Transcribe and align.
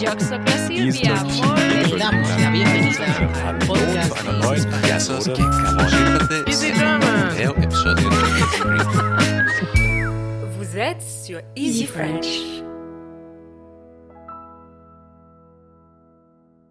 Yo 0.00 0.10
soy 0.18 0.40
Silvia. 0.66 1.14
Damos 1.98 2.40
la 2.40 2.50
bienvenida 2.50 3.04
al 3.46 3.58
podcast 3.58 5.10
Vous 10.58 10.78
êtes 10.78 11.02
sur 11.02 11.40
Easy 11.56 11.86
French. 11.86 12.62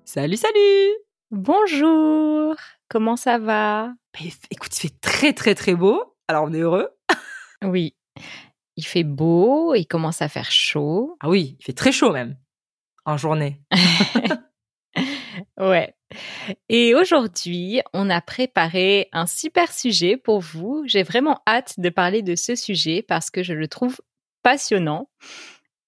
Salut, 0.06 0.38
salut. 0.38 0.96
Bonjour, 1.32 2.56
comment 2.90 3.16
ça 3.16 3.38
va? 3.38 3.94
Mais 4.20 4.32
Écoute, 4.50 4.76
il 4.78 4.90
fait 4.90 5.00
très 5.02 5.34
très 5.34 5.54
très 5.56 5.76
beau, 5.76 6.16
alors 6.28 6.46
on 6.46 6.54
est 6.54 6.60
heureux. 6.60 6.90
Oui, 7.64 7.94
il 8.78 8.86
fait 8.86 9.04
beau, 9.04 9.76
il 9.76 9.86
commence 9.86 10.22
à 10.22 10.30
faire 10.30 10.50
chaud. 10.52 11.18
Ah 11.20 11.30
oui, 11.30 11.58
il 11.60 11.64
fait 11.66 11.74
très 11.74 11.92
chaud 11.92 12.12
même, 12.12 12.38
en 13.06 13.18
journée. 13.18 13.62
Ouais. 15.58 15.94
Et 16.70 16.96
aujourd'hui, 16.96 17.82
on 17.94 18.10
a 18.10 18.22
préparé 18.22 19.10
un 19.12 19.26
super 19.26 19.72
sujet 19.72 20.18
pour 20.18 20.40
vous. 20.40 20.84
J'ai 20.86 21.04
vraiment 21.04 21.42
hâte 21.48 21.80
de 21.80 21.90
parler 21.90 22.22
de 22.22 22.36
ce 22.36 22.56
sujet 22.56 23.02
parce 23.02 23.30
que 23.30 23.44
je 23.44 23.54
le 23.54 23.68
trouve 23.68 24.00
passionnant. 24.42 25.10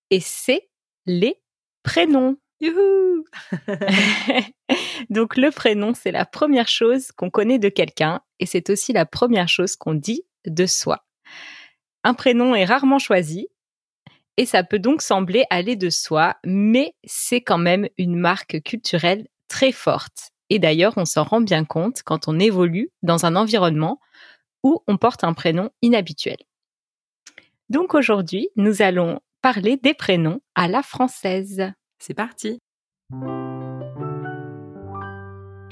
Et 0.09 0.20
c'est 0.20 0.70
les 1.05 1.41
prénoms. 1.84 2.38
Youhou 2.59 3.25
Donc 5.09 5.36
le 5.36 5.50
prénom, 5.50 5.94
c'est 5.95 6.12
la 6.12 6.25
première 6.25 6.67
chose 6.67 7.12
qu'on 7.12 7.31
connaît 7.31 7.58
de 7.58 7.70
quelqu'un 7.70 8.22
et 8.39 8.45
c'est 8.45 8.70
aussi 8.70 8.94
la 8.94 9.05
première 9.05 9.50
chose 9.50 9.75
qu'on 9.75 9.95
dit 9.95 10.23
de 10.45 10.67
soi. 10.67 11.03
Un 12.03 12.14
prénom 12.14 12.53
est 12.53 12.66
rarement 12.66 13.00
choisi 13.00 13.48
et 14.38 14.45
ça 14.45 14.63
peut 14.63 14.80
donc 14.80 15.02
sembler 15.02 15.44
aller 15.49 15.76
de 15.76 15.90
soi, 15.90 16.35
mais 16.45 16.95
c'est 17.03 17.41
quand 17.41 17.58
même 17.58 17.88
une 17.98 18.16
marque 18.16 18.62
culturelle 18.63 19.27
très 19.47 19.72
forte. 19.72 20.31
Et 20.50 20.59
d'ailleurs, 20.59 20.94
on 20.97 21.06
s'en 21.06 21.23
rend 21.23 21.42
bien 21.42 21.66
compte 21.66 22.02
quand 22.03 22.28
on 22.28 22.39
évolue 22.39 22.91
dans 23.03 23.25
un 23.25 23.36
environnement 23.36 24.00
où 24.64 24.83
on 24.88 24.97
porte 24.97 25.23
un 25.23 25.33
prénom 25.33 25.69
inhabituel. 25.81 26.38
Donc 27.69 27.94
aujourd'hui, 27.94 28.50
nous 28.56 28.81
allons 28.81 29.19
parler 29.41 29.78
des 29.78 29.94
prénoms 29.94 30.41
à 30.56 30.67
la 30.67 30.84
française. 30.84 31.72
C'est 32.00 32.13
parti 32.13 32.59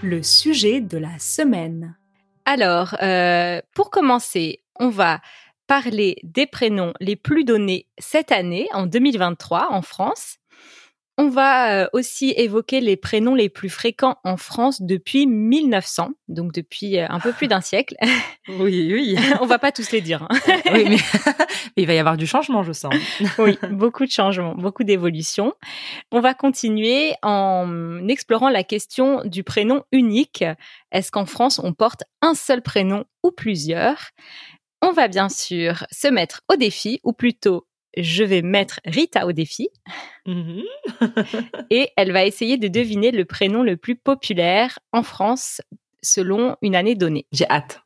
Le 0.02 0.22
sujet 0.24 0.82
de 0.82 0.98
la 0.98 1.20
semaine. 1.20 1.98
Alors, 2.46 2.96
euh, 3.02 3.62
pour 3.76 3.90
commencer, 3.90 4.64
on 4.80 4.90
va 4.90 5.20
parler 5.70 6.18
des 6.24 6.48
prénoms 6.48 6.94
les 7.00 7.16
plus 7.16 7.44
donnés 7.46 7.86
cette 8.00 8.32
année, 8.32 8.68
en 8.74 8.88
2023, 8.88 9.68
en 9.70 9.84
France. 9.84 10.38
On 11.20 11.30
va 11.30 11.84
euh, 11.84 11.88
aussi 11.94 12.34
évoquer 12.36 12.82
les 12.82 12.98
prénoms 12.98 13.36
les 13.36 13.50
plus 13.50 13.70
fréquents 13.70 14.18
en 14.24 14.36
France 14.36 14.82
depuis 14.82 15.28
1900, 15.28 16.10
donc 16.28 16.54
depuis 16.54 16.98
euh, 16.98 17.06
un 17.10 17.20
peu 17.20 17.34
plus 17.34 17.48
d'un 17.48 17.62
siècle. 17.62 17.96
Oui, 18.48 18.92
oui. 18.92 19.16
on 19.42 19.46
va 19.46 19.60
pas 19.60 19.72
tous 19.72 19.92
les 19.92 20.02
dire. 20.02 20.24
hein. 20.24 20.40
oui 20.74 20.86
mais... 20.90 20.98
mais 21.78 21.84
il 21.84 21.86
va 21.86 21.94
y 21.94 22.00
avoir 22.00 22.18
du 22.18 22.26
changement, 22.26 22.64
je 22.64 22.72
sens. 22.72 22.96
Oui, 23.38 23.60
beaucoup 23.70 24.06
de 24.08 24.12
changements, 24.12 24.56
beaucoup 24.56 24.84
d'évolutions. 24.84 25.54
On 26.12 26.20
va 26.20 26.34
continuer 26.34 27.14
en 27.22 28.08
explorant 28.08 28.50
la 28.50 28.64
question 28.64 29.22
du 29.26 29.44
prénom 29.44 29.84
unique. 29.92 30.44
Est-ce 30.92 31.12
qu'en 31.12 31.28
France, 31.28 31.62
on 31.64 31.74
porte 31.74 32.06
un 32.24 32.34
seul 32.34 32.64
prénom 32.64 33.04
ou 33.22 33.30
plusieurs? 33.30 34.00
On 34.82 34.92
va 34.92 35.08
bien 35.08 35.30
sûr 35.30 35.86
se 35.92 36.08
mettre 36.08 36.42
au 36.52 36.56
défi, 36.56 37.00
ou 37.04 37.14
plutôt, 37.14 37.68
je 37.98 38.24
vais 38.24 38.42
mettre 38.42 38.80
Rita 38.86 39.26
au 39.26 39.32
défi, 39.32 39.70
Mhm. 40.26 40.64
et 41.72 41.90
elle 41.98 42.12
va 42.12 42.24
essayer 42.26 42.58
de 42.58 42.68
deviner 42.68 43.12
le 43.12 43.26
prénom 43.26 43.64
le 43.64 43.78
plus 43.78 43.96
populaire 43.96 44.78
en 44.92 45.02
France 45.04 45.62
selon 46.04 46.56
une 46.62 46.76
année 46.76 46.96
donnée. 46.96 47.26
J'ai 47.32 47.50
hâte. 47.50 47.82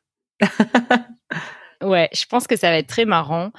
Ouais, 1.82 2.08
je 2.14 2.24
pense 2.26 2.46
que 2.46 2.56
ça 2.56 2.70
va 2.70 2.78
être 2.78 2.88
très 2.88 3.04
marrant. 3.04 3.50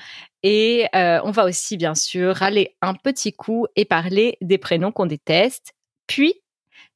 Et 0.41 0.87
euh, 0.95 1.19
on 1.23 1.31
va 1.31 1.45
aussi, 1.45 1.77
bien 1.77 1.95
sûr, 1.95 2.41
aller 2.41 2.75
un 2.81 2.93
petit 2.93 3.33
coup 3.33 3.67
et 3.75 3.85
parler 3.85 4.37
des 4.41 4.57
prénoms 4.57 4.91
qu'on 4.91 5.05
déteste, 5.05 5.73
puis 6.07 6.33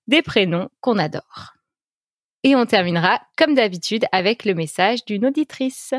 des 0.07 0.21
prénoms 0.21 0.69
qu'on 0.81 0.97
adore. 0.97 1.53
Et 2.43 2.55
on 2.55 2.65
terminera, 2.65 3.21
comme 3.37 3.53
d'habitude, 3.53 4.05
avec 4.11 4.45
le 4.45 4.55
message 4.55 5.05
d'une 5.05 5.25
auditrice. 5.25 5.93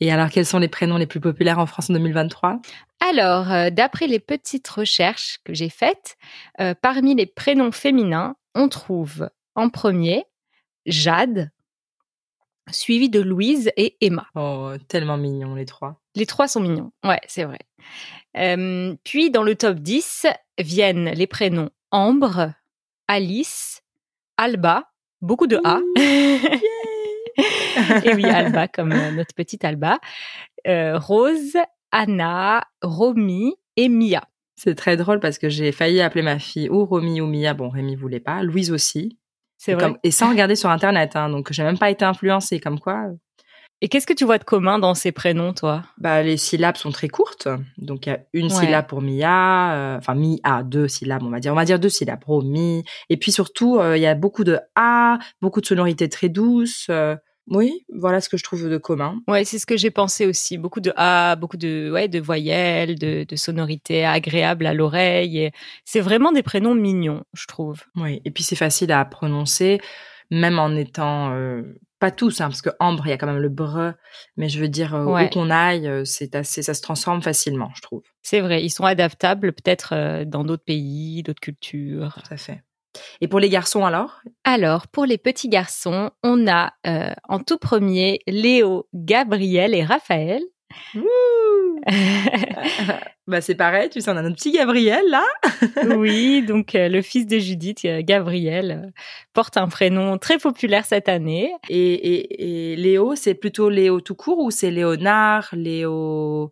Et 0.00 0.10
alors, 0.10 0.30
quels 0.30 0.46
sont 0.46 0.58
les 0.58 0.68
prénoms 0.68 0.96
les 0.96 1.06
plus 1.06 1.20
populaires 1.20 1.58
en 1.58 1.66
France 1.66 1.90
en 1.90 1.92
2023 1.92 2.60
Alors, 3.00 3.52
euh, 3.52 3.70
d'après 3.70 4.06
les 4.06 4.18
petites 4.18 4.68
recherches 4.68 5.38
que 5.44 5.52
j'ai 5.52 5.68
faites, 5.68 6.16
euh, 6.60 6.74
parmi 6.80 7.14
les 7.14 7.26
prénoms 7.26 7.72
féminins, 7.72 8.36
on 8.54 8.68
trouve 8.68 9.28
en 9.54 9.68
premier 9.68 10.24
Jade, 10.86 11.50
suivi 12.70 13.10
de 13.10 13.20
Louise 13.20 13.70
et 13.76 13.96
Emma. 14.00 14.26
Oh, 14.34 14.72
tellement 14.88 15.18
mignons 15.18 15.54
les 15.54 15.66
trois. 15.66 16.00
Les 16.14 16.26
trois 16.26 16.48
sont 16.48 16.60
mignons. 16.60 16.92
Ouais, 17.04 17.20
c'est 17.26 17.44
vrai. 17.44 17.58
Euh, 18.36 18.94
puis, 19.04 19.30
dans 19.30 19.42
le 19.42 19.54
top 19.54 19.78
10, 19.78 20.26
viennent 20.58 21.10
les 21.10 21.26
prénoms 21.26 21.70
Ambre, 21.90 22.52
Alice, 23.06 23.82
Alba, 24.38 24.90
beaucoup 25.20 25.46
de 25.46 25.60
A. 25.64 25.80
Et 28.04 28.14
oui, 28.14 28.24
Alba, 28.24 28.68
comme 28.68 28.92
euh, 28.92 29.10
notre 29.12 29.34
petite 29.34 29.64
Alba. 29.64 29.98
Euh, 30.66 30.98
Rose, 30.98 31.56
Anna, 31.92 32.62
Romy 32.82 33.54
et 33.76 33.88
Mia. 33.88 34.22
C'est 34.56 34.74
très 34.74 34.96
drôle 34.96 35.20
parce 35.20 35.38
que 35.38 35.48
j'ai 35.48 35.72
failli 35.72 36.00
appeler 36.02 36.22
ma 36.22 36.38
fille 36.38 36.68
ou 36.68 36.84
Romy 36.84 37.20
ou 37.20 37.26
Mia. 37.26 37.54
Bon, 37.54 37.68
Rémi 37.70 37.96
voulait 37.96 38.20
pas. 38.20 38.42
Louise 38.42 38.70
aussi. 38.70 39.18
C'est 39.56 39.74
vrai. 39.74 39.84
comme- 39.84 39.98
et 40.02 40.10
sans 40.10 40.28
regarder 40.30 40.56
sur 40.56 40.70
Internet, 40.70 41.16
hein, 41.16 41.28
donc 41.30 41.48
j'ai 41.52 41.62
même 41.62 41.78
pas 41.78 41.90
été 41.90 42.04
influencée. 42.04 42.60
Comme 42.60 42.78
quoi, 42.78 43.06
Et 43.82 43.88
qu'est-ce 43.88 44.06
que 44.06 44.12
tu 44.12 44.26
vois 44.26 44.36
de 44.36 44.44
commun 44.44 44.78
dans 44.78 44.94
ces 44.94 45.12
prénoms, 45.12 45.54
toi? 45.54 45.82
Bah, 45.96 46.22
les 46.22 46.36
syllabes 46.36 46.76
sont 46.76 46.90
très 46.92 47.08
courtes. 47.08 47.48
Donc, 47.78 48.04
il 48.06 48.10
y 48.10 48.12
a 48.12 48.18
une 48.34 48.44
Ouais. 48.46 48.50
syllabe 48.50 48.86
pour 48.86 49.00
Mia, 49.00 49.72
euh, 49.74 49.96
enfin, 49.96 50.14
Mia, 50.14 50.62
deux 50.62 50.86
syllabes, 50.88 51.22
on 51.22 51.30
va 51.30 51.40
dire. 51.40 51.52
On 51.52 51.56
va 51.56 51.64
dire 51.64 51.78
deux 51.78 51.88
syllabes, 51.88 52.22
Romy. 52.26 52.84
Et 53.08 53.16
puis 53.16 53.32
surtout, 53.32 53.78
euh, 53.78 53.96
il 53.96 54.02
y 54.02 54.06
a 54.06 54.14
beaucoup 54.14 54.44
de 54.44 54.58
A, 54.76 55.18
beaucoup 55.40 55.62
de 55.62 55.66
sonorités 55.66 56.10
très 56.10 56.28
douces. 56.28 56.88
euh. 56.90 57.16
Oui, 57.50 57.84
voilà 57.92 58.20
ce 58.20 58.28
que 58.28 58.36
je 58.36 58.44
trouve 58.44 58.68
de 58.68 58.78
commun. 58.78 59.20
Ouais, 59.28 59.44
c'est 59.44 59.58
ce 59.58 59.66
que 59.66 59.76
j'ai 59.76 59.90
pensé 59.90 60.26
aussi. 60.26 60.56
Beaucoup 60.56 60.80
de 60.80 60.92
A, 60.96 61.36
beaucoup 61.36 61.56
de, 61.56 61.90
ouais, 61.92 62.08
de 62.08 62.20
voyelles, 62.20 62.98
de, 62.98 63.24
de 63.28 63.36
sonorités 63.36 64.04
agréables 64.06 64.66
à 64.66 64.72
l'oreille. 64.74 65.50
C'est 65.84 66.00
vraiment 66.00 66.32
des 66.32 66.42
prénoms 66.42 66.74
mignons, 66.74 67.24
je 67.34 67.46
trouve. 67.46 67.82
Oui, 67.96 68.22
et 68.24 68.30
puis 68.30 68.42
c'est 68.44 68.56
facile 68.56 68.92
à 68.92 69.04
prononcer, 69.04 69.80
même 70.30 70.58
en 70.58 70.74
étant... 70.76 71.32
euh, 71.34 71.62
pas 71.98 72.10
tous, 72.10 72.40
hein, 72.40 72.46
parce 72.48 72.62
que 72.62 72.70
Ambre, 72.80 73.06
il 73.06 73.10
y 73.10 73.12
a 73.12 73.18
quand 73.18 73.26
même 73.26 73.42
le 73.42 73.50
bre, 73.50 73.92
mais 74.38 74.48
je 74.48 74.58
veux 74.58 74.68
dire, 74.68 74.94
euh, 74.94 75.04
Ouais. 75.04 75.26
où 75.26 75.28
qu'on 75.28 75.50
aille, 75.50 75.86
euh, 75.86 76.02
c'est 76.06 76.34
assez, 76.34 76.62
ça 76.62 76.72
se 76.72 76.80
transforme 76.80 77.20
facilement, 77.20 77.70
je 77.74 77.82
trouve. 77.82 78.02
C'est 78.22 78.40
vrai, 78.40 78.64
ils 78.64 78.70
sont 78.70 78.84
adaptables 78.84 79.52
peut-être 79.52 79.92
euh, 79.92 80.24
dans 80.24 80.42
d'autres 80.42 80.64
pays, 80.64 81.22
d'autres 81.22 81.40
cultures. 81.42 82.14
Tout 82.26 82.32
à 82.32 82.38
fait. 82.38 82.62
Et 83.20 83.28
pour 83.28 83.40
les 83.40 83.48
garçons, 83.48 83.84
alors? 83.84 84.20
Alors, 84.44 84.88
pour 84.88 85.06
les 85.06 85.18
petits 85.18 85.48
garçons, 85.48 86.10
on 86.22 86.46
a 86.48 86.72
euh, 86.86 87.12
en 87.28 87.38
tout 87.40 87.58
premier 87.58 88.20
Léo, 88.26 88.88
Gabriel 88.94 89.74
et 89.74 89.84
Raphaël. 89.84 90.42
Bah 93.30 93.40
c'est 93.40 93.54
pareil, 93.54 93.88
tu 93.90 94.00
sais, 94.00 94.10
on 94.10 94.16
a 94.16 94.22
notre 94.22 94.34
petit 94.34 94.50
Gabriel, 94.50 95.04
là. 95.08 95.24
oui, 95.96 96.42
donc 96.42 96.74
euh, 96.74 96.88
le 96.88 97.00
fils 97.00 97.26
de 97.26 97.38
Judith, 97.38 97.84
euh, 97.84 98.02
Gabriel, 98.02 98.82
euh, 98.84 98.90
porte 99.32 99.56
un 99.56 99.68
prénom 99.68 100.18
très 100.18 100.38
populaire 100.38 100.84
cette 100.84 101.08
année. 101.08 101.52
Et, 101.68 101.92
et, 101.92 102.72
et 102.72 102.76
Léo, 102.76 103.14
c'est 103.14 103.34
plutôt 103.34 103.70
Léo 103.70 104.00
tout 104.00 104.16
court 104.16 104.40
ou 104.40 104.50
c'est 104.50 104.72
Léonard, 104.72 105.48
Léo, 105.52 106.50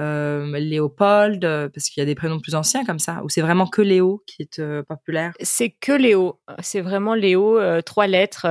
euh, 0.00 0.58
Léopold, 0.58 1.44
euh, 1.44 1.68
parce 1.68 1.88
qu'il 1.90 2.00
y 2.00 2.02
a 2.02 2.06
des 2.06 2.14
prénoms 2.14 2.40
plus 2.40 2.54
anciens 2.54 2.84
comme 2.84 2.98
ça, 2.98 3.20
ou 3.22 3.28
c'est 3.28 3.42
vraiment 3.42 3.66
que 3.66 3.82
Léo 3.82 4.22
qui 4.26 4.42
est 4.42 4.58
euh, 4.58 4.82
populaire? 4.82 5.32
C'est 5.40 5.70
que 5.70 5.92
Léo, 5.92 6.40
c'est 6.60 6.80
vraiment 6.80 7.14
Léo, 7.14 7.58
euh, 7.58 7.82
trois 7.82 8.06
lettres, 8.06 8.46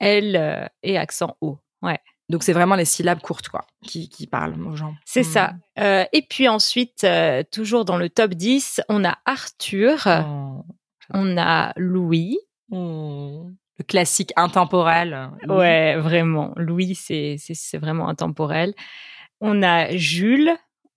L 0.00 0.70
et 0.82 0.96
accent 0.98 1.36
O. 1.40 1.58
Ouais, 1.82 1.98
Donc 2.28 2.42
c'est 2.42 2.52
vraiment 2.52 2.74
les 2.74 2.84
syllabes 2.84 3.20
courtes, 3.20 3.48
quoi, 3.48 3.64
qui, 3.84 4.08
qui 4.08 4.26
parlent 4.26 4.60
aux 4.66 4.74
gens. 4.76 4.94
c'est 5.04 5.20
Hmm. 5.20 5.24
ça. 5.24 5.52
Euh, 5.78 6.04
et 6.12 6.22
puis 6.22 6.48
ensuite, 6.48 7.06
toujours 7.52 7.84
dans 7.84 7.96
le 7.98 8.08
top 8.08 8.32
10, 8.34 8.80
on 8.88 9.04
a 9.04 9.16
Arthur, 9.26 10.06
Oh. 10.26 10.64
on 11.14 11.36
a 11.38 11.72
Louis. 11.76 12.38
Oh. 12.70 13.46
Le 13.78 13.84
classique 13.84 14.32
intemporel. 14.36 15.30
Ouais, 15.46 15.96
vraiment. 15.96 16.52
Louis, 16.56 16.96
c'est 16.96 17.38
vraiment 17.78 18.08
intemporel. 18.08 18.74
On 19.40 19.62
a 19.62 19.96
Jules, 19.96 20.50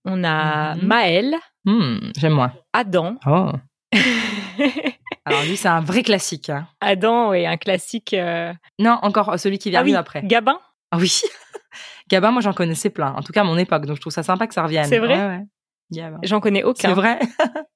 on 0.06 0.24
a 0.24 0.75
Mhm. 0.75 0.86
Maël, 0.88 1.36
Hmm, 1.65 1.98
J'aime 2.18 2.33
moins. 2.33 2.53
Adam. 2.74 3.18
Oh. 3.27 3.51
Alors 5.25 5.44
lui, 5.44 5.56
c'est 5.57 5.68
un 5.68 5.81
vrai 5.81 6.01
classique. 6.03 6.50
hein. 6.50 6.68
Adam, 6.81 7.30
oui, 7.30 7.45
un 7.45 7.57
classique. 7.57 8.13
euh, 8.13 8.51
Non, 8.80 8.98
encore 9.03 9.38
celui 9.39 9.59
qui 9.59 9.69
vient 9.69 9.81
Ah 9.81 9.83
oui, 9.83 9.95
après. 9.95 10.21
Gabin. 10.24 10.57
Ah 10.92 10.98
oui. 10.98 11.21
Gabin, 12.09 12.31
moi 12.31 12.42
j'en 12.42 12.53
connaissais 12.53 12.89
plein. 12.89 13.13
En 13.13 13.21
tout 13.21 13.31
cas, 13.31 13.42
à 13.42 13.44
mon 13.44 13.57
époque. 13.57 13.86
Donc 13.86 13.95
je 13.98 14.01
trouve 14.01 14.12
ça 14.13 14.24
sympa 14.24 14.48
que 14.48 14.53
ça 14.53 14.63
revienne. 14.63 14.86
C'est 14.86 14.98
vrai 15.00 15.15
Ouais, 15.18 15.27
ouais. 15.27 15.44
Gabin. 15.92 16.18
J'en 16.24 16.39
connais 16.39 16.59
C'est 16.62 16.65
aucun. 16.65 16.94
vrai? 16.94 17.19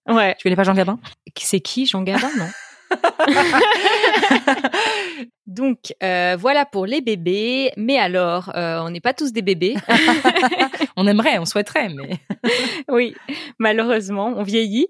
Ouais. 0.07 0.35
Tu 0.39 0.43
connais 0.43 0.55
pas 0.55 0.63
Jean 0.63 0.73
Gabin? 0.73 0.99
C'est 1.37 1.59
qui 1.59 1.85
Jean 1.85 2.01
Gabin? 2.01 2.29
Non. 2.37 2.47
Donc 5.47 5.93
euh, 6.03 6.35
voilà 6.39 6.65
pour 6.65 6.85
les 6.85 7.01
bébés. 7.01 7.71
Mais 7.77 7.97
alors, 7.97 8.51
euh, 8.55 8.79
on 8.79 8.89
n'est 8.89 9.01
pas 9.01 9.13
tous 9.13 9.31
des 9.31 9.41
bébés. 9.41 9.75
On 10.97 11.07
aimerait, 11.07 11.39
on 11.39 11.45
souhaiterait, 11.45 11.89
mais... 11.89 12.19
oui, 12.89 13.15
malheureusement, 13.59 14.27
on 14.27 14.43
vieillit. 14.43 14.87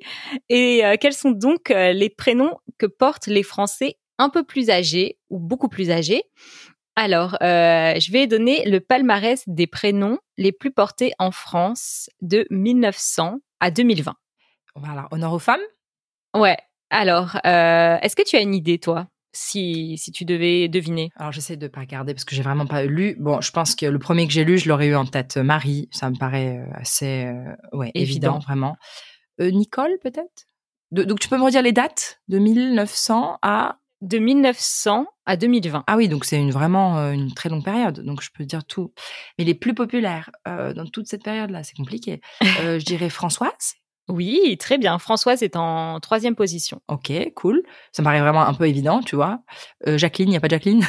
Et 0.50 0.86
euh, 0.86 0.98
quels 1.02 1.14
sont 1.14 1.32
donc 1.32 1.70
les 1.70 2.12
prénoms 2.12 2.60
que 2.78 2.86
portent 2.86 3.26
les 3.26 3.42
Français 3.42 3.98
un 4.20 4.30
peu 4.30 4.44
plus 4.44 4.70
âgés 4.70 5.18
ou 5.32 5.40
beaucoup 5.40 5.68
plus 5.68 5.90
âgés? 5.90 6.22
Alors, 6.96 7.38
je 7.42 8.12
vais 8.12 8.28
donner 8.28 8.70
le 8.70 8.82
palmarès 8.82 9.42
des 9.48 9.66
prénoms 9.66 10.20
les 10.38 10.52
plus 10.52 10.72
portés 10.72 11.12
en 11.18 11.32
France 11.32 12.08
de 12.22 12.46
1900 12.52 13.40
à 13.60 13.72
2020. 13.72 14.14
Voilà, 14.76 15.08
honneur 15.10 15.34
aux 15.34 15.40
femmes? 15.40 15.66
Ouais. 16.36 16.58
Alors, 16.90 17.36
euh, 17.46 17.98
est-ce 18.02 18.16
que 18.16 18.24
tu 18.24 18.36
as 18.36 18.42
une 18.42 18.54
idée, 18.56 18.78
toi, 18.80 19.08
si, 19.34 19.98
si 19.98 20.12
tu 20.12 20.24
devais 20.26 20.68
deviner? 20.68 21.10
Alors 21.18 21.32
j'essaie 21.32 21.58
de 21.58 21.68
pas 21.68 21.82
regarder 21.82 22.14
parce 22.14 22.24
que 22.26 22.36
j'ai 22.36 22.42
vraiment 22.44 22.66
pas 22.68 22.84
lu. 22.84 23.16
Bon, 23.20 23.42
je 23.42 23.52
pense 23.52 23.76
que 23.76 23.86
le 23.86 24.00
premier 24.00 24.28
que 24.28 24.34
j'ai 24.34 24.46
lu, 24.46 24.58
je 24.58 24.70
l'aurais 24.70 24.88
eu 24.88 24.96
en 24.96 25.06
tête. 25.06 25.38
euh, 25.38 25.44
Marie, 25.44 25.90
ça 25.92 26.10
me 26.10 26.16
paraît 26.18 26.58
euh, 26.60 26.72
assez 26.76 27.26
euh, 27.26 27.54
ouais, 27.78 27.92
évident. 27.96 28.34
Évident. 28.36 28.40
vraiment. 28.40 28.78
Euh, 29.42 29.52
Nicole, 29.52 29.98
peut-être? 30.02 30.46
Donc 30.92 31.20
tu 31.20 31.28
peux 31.28 31.38
me 31.38 31.44
redire 31.44 31.62
les 31.64 31.74
dates? 31.74 32.22
De 32.30 32.38
1900 32.40 33.40
à 33.42 33.80
De 34.02 34.18
1900 34.20 35.08
à 35.26 35.36
2020. 35.36 35.84
ah 35.88 35.98
oui, 35.98 36.08
donc 36.08 36.24
c'est 36.24 36.38
une 36.40 36.52
vraiment 36.52 37.12
une 37.12 37.34
très 37.34 37.50
longue 37.50 37.64
période. 37.66 38.00
Donc 38.06 38.22
je 38.22 38.30
peux 38.34 38.46
dire 38.46 38.64
tout. 38.64 38.94
Mais 39.38 39.44
les 39.44 39.56
plus 39.56 39.74
populaires 39.74 40.30
euh, 40.48 40.72
dans 40.74 40.86
toute 40.86 41.08
cette 41.08 41.24
période-là, 41.24 41.64
c'est 41.64 41.76
compliqué. 41.76 42.22
Je 42.42 42.86
dirais 42.86 43.10
Françoise. 43.10 43.74
Oui, 44.08 44.56
très 44.60 44.78
bien. 44.78 45.00
Françoise 45.00 45.42
est 45.44 45.56
en 45.56 46.00
troisième 46.00 46.36
position. 46.36 46.82
Ok, 46.88 47.12
cool. 47.36 47.64
Ça 47.92 48.02
me 48.02 48.06
paraît 48.06 48.22
vraiment 48.22 48.42
un 48.46 48.54
peu 48.54 48.68
évident, 48.68 49.02
tu 49.02 49.16
vois. 49.16 49.40
Euh, 49.88 49.98
Jacqueline, 49.98 50.30
il 50.30 50.34
y 50.34 50.38
a 50.38 50.40
pas 50.40 50.48
de 50.48 50.52
Jacqueline? 50.56 50.86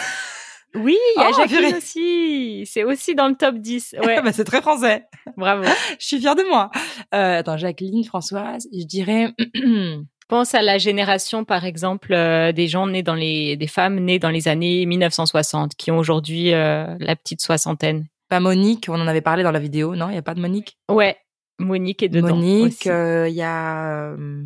Oui, 0.74 0.98
il 1.16 1.20
y 1.20 1.24
a 1.24 1.30
Oh, 1.30 1.36
Jacqueline 1.36 1.60
purée. 1.68 1.78
aussi. 1.78 2.64
C'est 2.70 2.84
aussi 2.84 3.14
dans 3.14 3.28
le 3.28 3.34
top 3.34 3.56
10. 3.56 3.94
Ouais, 4.04 4.20
bah, 4.20 4.32
c'est 4.32 4.44
très 4.44 4.60
français. 4.60 5.06
bravo. 5.36 5.62
Je 5.98 6.04
suis 6.06 6.20
fière 6.20 6.34
de 6.34 6.42
moi. 6.42 6.70
Euh, 7.14 7.38
attends, 7.38 7.56
Jacqueline, 7.56 8.04
Françoise, 8.04 8.68
je 8.72 8.84
dirais. 8.84 9.32
Pense 10.28 10.54
à 10.56 10.60
la 10.62 10.76
génération, 10.76 11.44
par 11.44 11.64
exemple, 11.64 12.12
euh, 12.12 12.50
des 12.50 12.66
gens 12.66 12.88
nés 12.88 13.04
dans 13.04 13.14
les, 13.14 13.56
des 13.56 13.68
femmes 13.68 14.00
nées 14.00 14.18
dans 14.18 14.28
les 14.30 14.48
années 14.48 14.84
1960, 14.84 15.76
qui 15.76 15.92
ont 15.92 15.98
aujourd'hui 15.98 16.52
euh, 16.52 16.96
la 16.98 17.14
petite 17.14 17.40
soixantaine. 17.40 18.06
pas 18.28 18.40
Monique, 18.40 18.86
on 18.88 19.00
en 19.00 19.06
avait 19.06 19.20
parlé 19.20 19.44
dans 19.44 19.52
la 19.52 19.60
vidéo, 19.60 19.94
non? 19.94 20.08
Il 20.10 20.16
y 20.16 20.18
a 20.18 20.22
pas 20.22 20.34
de 20.34 20.40
Monique? 20.40 20.76
Ouais, 20.90 21.16
Monique 21.58 22.02
est 22.02 22.08
dedans. 22.08 22.36
Monique, 22.36 22.86
euh, 22.86 23.28
il 23.28 23.34
y 23.34 23.42
a. 23.42 24.10
euh, 24.12 24.44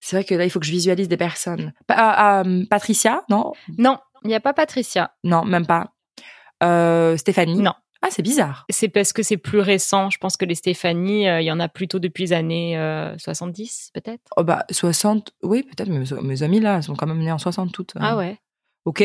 C'est 0.00 0.16
vrai 0.16 0.24
que 0.24 0.34
là, 0.34 0.44
il 0.44 0.50
faut 0.50 0.58
que 0.60 0.66
je 0.66 0.72
visualise 0.72 1.08
des 1.08 1.16
personnes. 1.16 1.72
Pa- 1.86 1.94
ah, 1.96 2.42
euh, 2.44 2.64
Patricia, 2.68 3.22
non? 3.28 3.52
Non, 3.78 3.98
il 4.24 4.28
n'y 4.28 4.34
a 4.34 4.40
pas 4.40 4.52
Patricia. 4.52 5.14
Non, 5.24 5.44
même 5.44 5.66
pas. 5.66 5.92
Euh, 6.62 7.16
Stéphanie? 7.16 7.60
Non. 7.60 7.74
Ah, 8.04 8.08
c'est 8.10 8.22
bizarre. 8.22 8.64
C'est 8.68 8.88
parce 8.88 9.12
que 9.12 9.22
c'est 9.22 9.36
plus 9.36 9.60
récent. 9.60 10.10
Je 10.10 10.18
pense 10.18 10.36
que 10.36 10.44
les 10.44 10.56
Stéphanie, 10.56 11.28
euh, 11.28 11.40
il 11.40 11.44
y 11.44 11.52
en 11.52 11.60
a 11.60 11.68
plutôt 11.68 12.00
depuis 12.00 12.24
les 12.24 12.32
années 12.32 12.76
euh, 12.76 13.16
70, 13.16 13.90
peut-être. 13.94 14.22
Oh 14.36 14.42
bah 14.42 14.64
60, 14.72 15.32
oui 15.44 15.62
peut-être, 15.62 15.88
mais 15.88 16.00
mes, 16.00 16.22
mes 16.22 16.42
amis 16.42 16.58
là, 16.58 16.76
elles 16.76 16.82
sont 16.82 16.96
quand 16.96 17.06
même 17.06 17.20
nées 17.20 17.30
en 17.30 17.38
60 17.38 17.70
toutes. 17.72 17.92
Ah 18.00 18.16
ouais. 18.16 18.38
Ok. 18.86 19.04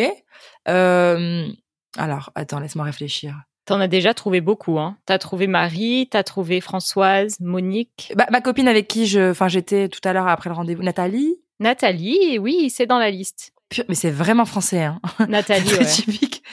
Euh, 0.68 1.48
alors, 1.96 2.32
attends, 2.34 2.60
laisse-moi 2.60 2.86
réfléchir. 2.86 3.40
T'en 3.68 3.80
as 3.82 3.88
déjà 3.90 4.14
trouvé 4.14 4.40
beaucoup, 4.42 4.80
hein. 4.80 4.98
T'as 5.06 5.18
trouvé 5.20 5.46
Marie, 5.46 6.08
t'as 6.10 6.24
trouvé 6.24 6.62
Françoise, 6.62 7.38
Monique, 7.42 8.14
Bah, 8.16 8.26
ma 8.32 8.40
copine 8.42 8.68
avec 8.70 8.88
qui 8.88 9.06
je, 9.08 9.30
enfin, 9.32 9.50
j'étais 9.50 9.90
tout 9.90 10.00
à 10.06 10.14
l'heure 10.14 10.28
après 10.30 10.50
le 10.50 10.56
rendez-vous, 10.56 10.84
Nathalie. 10.84 11.36
Nathalie. 11.60 12.40
Oui, 12.40 12.70
c'est 12.70 12.86
dans 12.86 12.98
la 12.98 13.12
liste. 13.12 13.52
Mais 13.90 13.96
c'est 13.96 14.10
vraiment 14.12 14.46
français, 14.46 14.84
hein. 14.84 15.02
Nathalie, 15.28 15.70
ouais. 15.74 15.86
typique. 15.86 16.44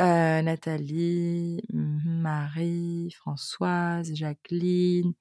Euh, 0.00 0.40
Nathalie, 0.42 1.60
mhm, 1.72 2.00
Marie, 2.22 3.10
Françoise, 3.16 4.10
Jacqueline. 4.14 5.12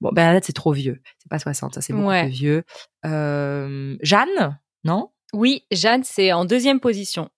Bon, 0.00 0.08
Bernadette, 0.12 0.46
c'est 0.46 0.54
trop 0.54 0.72
vieux. 0.72 1.02
C'est 1.18 1.28
pas 1.28 1.38
60, 1.38 1.74
ça, 1.74 1.82
c'est 1.82 1.92
beaucoup 1.92 2.06
Ouais. 2.08 2.22
plus 2.22 2.32
vieux. 2.32 2.64
Euh, 3.04 3.96
Jeanne, 4.00 4.58
non? 4.84 5.10
Oui, 5.34 5.64
Jeanne, 5.70 6.04
c'est 6.04 6.32
en 6.32 6.46
deuxième 6.46 6.80
position. 6.80 7.28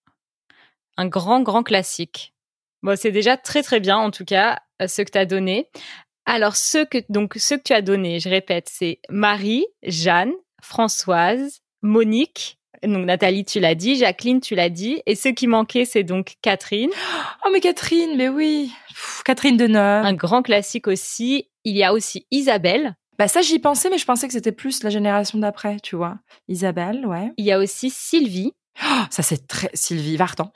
Un 0.97 1.09
grand, 1.09 1.43
grand 1.43 1.65
classique. 1.65 2.33
Bon, 2.83 2.97
c'est 2.97 3.13
déjà 3.13 3.37
très, 3.37 3.63
très 3.63 3.81
bien, 3.81 3.99
en 3.99 4.11
tout 4.11 4.25
cas, 4.25 4.59
euh, 4.81 4.87
ce 4.87 5.03
que 5.03 5.11
tu 5.11 5.19
as 5.19 5.27
donné. 5.27 5.69
Alors, 6.27 6.57
ceux 6.57 6.85
que, 6.85 6.99
donc, 7.09 7.35
ceux 7.37 7.57
que 7.57 7.63
tu 7.63 7.73
as 7.73 7.83
donnés, 7.83 8.21
je 8.21 8.29
répète, 8.29 8.69
c'est 8.71 9.01
Marie, 9.09 9.67
Jeanne, 9.83 10.33
Françoise, 10.63 11.61
Monique. 11.83 12.59
Donc, 12.85 13.07
Nathalie, 13.07 13.45
tu 13.45 13.61
l'as 13.61 13.75
dit. 13.75 13.97
Jacqueline, 13.97 14.41
tu 14.41 14.55
l'as 14.55 14.69
dit. 14.69 15.03
Et 15.07 15.15
ceux 15.15 15.33
qui 15.33 15.47
manquaient, 15.47 15.85
c'est 15.85 16.05
donc 16.05 16.35
Catherine. 16.43 16.91
Oh, 17.45 17.49
mais 17.53 17.61
Catherine, 17.61 18.17
mais 18.17 18.29
oui. 18.29 18.71
Pff, 18.89 19.23
Catherine 19.25 19.57
Deneuve. 19.57 20.05
Un 20.05 20.13
grand 20.13 20.43
classique 20.43 20.87
aussi. 20.87 21.49
Il 21.65 21.77
y 21.77 21.83
a 21.83 21.93
aussi 21.93 22.27
Isabelle. 22.31 22.95
Bah, 23.19 23.27
ça, 23.27 23.41
j'y 23.41 23.59
pensais, 23.59 23.91
mais 23.91 23.99
je 23.99 24.05
pensais 24.05 24.29
que 24.29 24.33
c'était 24.33 24.53
plus 24.53 24.85
la 24.85 24.91
génération 24.91 25.39
d'après, 25.41 25.79
tu 25.83 25.97
vois. 25.97 26.19
Isabelle, 26.47 27.05
ouais. 27.05 27.33
Il 27.37 27.45
y 27.45 27.51
a 27.51 27.59
aussi 27.59 27.91
Sylvie. 27.91 28.53
Oh, 28.85 29.03
ça, 29.11 29.23
c'est 29.25 29.49
très. 29.49 29.71
Sylvie 29.75 30.17
Vartan. 30.17 30.53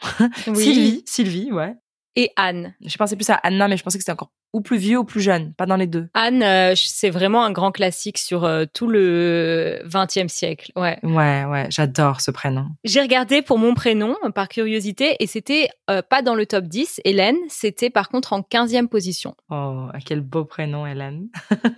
Oui. 0.46 0.62
Sylvie, 0.62 1.02
Sylvie, 1.06 1.50
ouais. 1.50 1.74
Et 2.16 2.30
Anne. 2.36 2.74
Je 2.84 2.96
pensais 2.96 3.16
plus 3.16 3.30
à 3.30 3.34
Anna, 3.34 3.68
mais 3.68 3.76
je 3.76 3.82
pensais 3.82 3.98
que 3.98 4.02
c'était 4.02 4.12
encore 4.12 4.32
ou 4.52 4.60
plus 4.60 4.76
vieux 4.76 4.98
ou 4.98 5.04
plus 5.04 5.20
jeune, 5.20 5.54
pas 5.54 5.66
dans 5.66 5.76
les 5.76 5.86
deux. 5.86 6.08
Anne, 6.14 6.42
euh, 6.42 6.74
c'est 6.76 7.10
vraiment 7.10 7.44
un 7.44 7.52
grand 7.52 7.72
classique 7.72 8.18
sur 8.18 8.44
euh, 8.44 8.64
tout 8.72 8.86
le 8.86 9.82
XXe 9.86 10.30
siècle. 10.30 10.72
Ouais. 10.76 10.98
Ouais, 11.02 11.44
ouais, 11.44 11.66
j'adore 11.70 12.20
ce 12.20 12.30
prénom. 12.30 12.66
J'ai 12.84 13.00
regardé 13.00 13.40
pour 13.42 13.58
mon 13.58 13.74
prénom 13.74 14.14
par 14.34 14.48
curiosité 14.48 15.16
et 15.20 15.26
c'était 15.26 15.68
euh, 15.90 16.02
pas 16.02 16.22
dans 16.22 16.34
le 16.34 16.44
top 16.46 16.64
10. 16.66 17.00
Hélène, 17.04 17.36
c'était 17.48 17.90
par 17.90 18.08
contre 18.08 18.32
en 18.34 18.40
15e 18.40 18.88
position. 18.88 19.34
Oh, 19.50 19.86
quel 20.04 20.20
beau 20.20 20.44
prénom, 20.44 20.86
Hélène. 20.86 21.28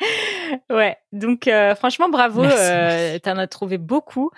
Ouais, 0.70 0.96
donc 1.12 1.46
euh, 1.48 1.74
franchement 1.74 2.08
bravo, 2.08 2.42
euh, 2.42 2.46
merci. 2.46 3.20
t'en 3.20 3.36
as 3.38 3.46
trouvé 3.46 3.78
beaucoup. 3.78 4.30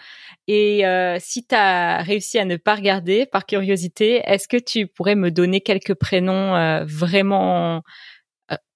Et 0.46 0.86
euh, 0.86 1.16
si 1.20 1.44
t'as 1.46 2.02
réussi 2.02 2.38
à 2.38 2.44
ne 2.44 2.56
pas 2.56 2.74
regarder 2.74 3.26
par 3.26 3.46
curiosité, 3.46 4.22
est-ce 4.24 4.48
que 4.48 4.56
tu 4.56 4.86
pourrais 4.86 5.14
me 5.14 5.30
donner 5.30 5.60
quelques 5.60 5.94
prénoms 5.94 6.54
euh, 6.56 6.84
vraiment 6.86 7.82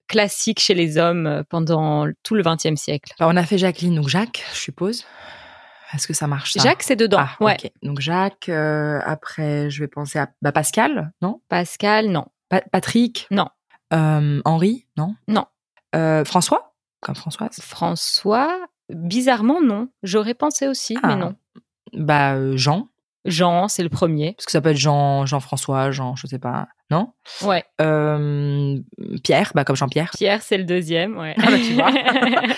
classiques 0.08 0.60
chez 0.60 0.74
les 0.74 0.96
hommes 0.96 1.44
pendant 1.50 2.06
tout 2.22 2.34
le 2.34 2.42
XXe 2.42 2.80
siècle? 2.80 3.12
Bah, 3.18 3.26
on 3.28 3.36
a 3.36 3.44
fait 3.44 3.58
Jacqueline, 3.58 3.94
donc 3.96 4.08
Jacques, 4.08 4.44
je 4.54 4.58
suppose. 4.58 5.04
Est-ce 5.94 6.06
que 6.06 6.14
ça 6.14 6.26
marche 6.26 6.52
ça? 6.52 6.62
Jacques, 6.62 6.82
c'est 6.82 6.96
dedans. 6.96 7.18
Ah, 7.20 7.36
ouais. 7.40 7.56
Donc 7.82 8.00
Jacques, 8.00 8.48
après, 8.48 9.70
je 9.70 9.80
vais 9.80 9.88
penser 9.88 10.18
à 10.18 10.28
bah, 10.42 10.52
Pascal, 10.52 11.12
non? 11.22 11.40
Pascal, 11.48 12.08
non. 12.08 12.26
Pa- 12.48 12.62
Patrick? 12.72 13.26
Non. 13.30 13.48
Henri, 13.90 14.86
non? 14.96 15.14
Non. 15.28 15.46
Euh, 15.94 16.24
François? 16.24 16.67
Comme 17.00 17.14
Françoise? 17.14 17.58
François, 17.60 18.58
bizarrement 18.90 19.60
non. 19.60 19.88
J'aurais 20.02 20.34
pensé 20.34 20.66
aussi, 20.68 20.96
Ah. 21.02 21.08
mais 21.08 21.16
non. 21.16 21.34
Bah, 21.94 22.34
euh, 22.34 22.56
Jean. 22.56 22.88
Jean, 23.24 23.68
c'est 23.68 23.82
le 23.82 23.88
premier. 23.90 24.32
Parce 24.34 24.46
que 24.46 24.52
ça 24.52 24.60
peut 24.60 24.70
être 24.70 24.76
Jean, 24.78 25.26
Jean-François, 25.26 25.90
Jean, 25.90 26.16
je 26.16 26.26
sais 26.26 26.38
pas. 26.38 26.68
Non? 26.90 27.12
Ouais. 27.42 27.62
Euh, 27.80 28.78
Pierre, 29.22 29.52
bah, 29.54 29.64
comme 29.64 29.76
Jean-Pierre. 29.76 30.10
Pierre, 30.16 30.40
c'est 30.40 30.56
le 30.56 30.64
deuxième. 30.64 31.18
Ouais. 31.18 31.34
Ah 31.36 31.50
bah, 31.50 31.56
tu 31.58 31.74
vois. 31.74 31.90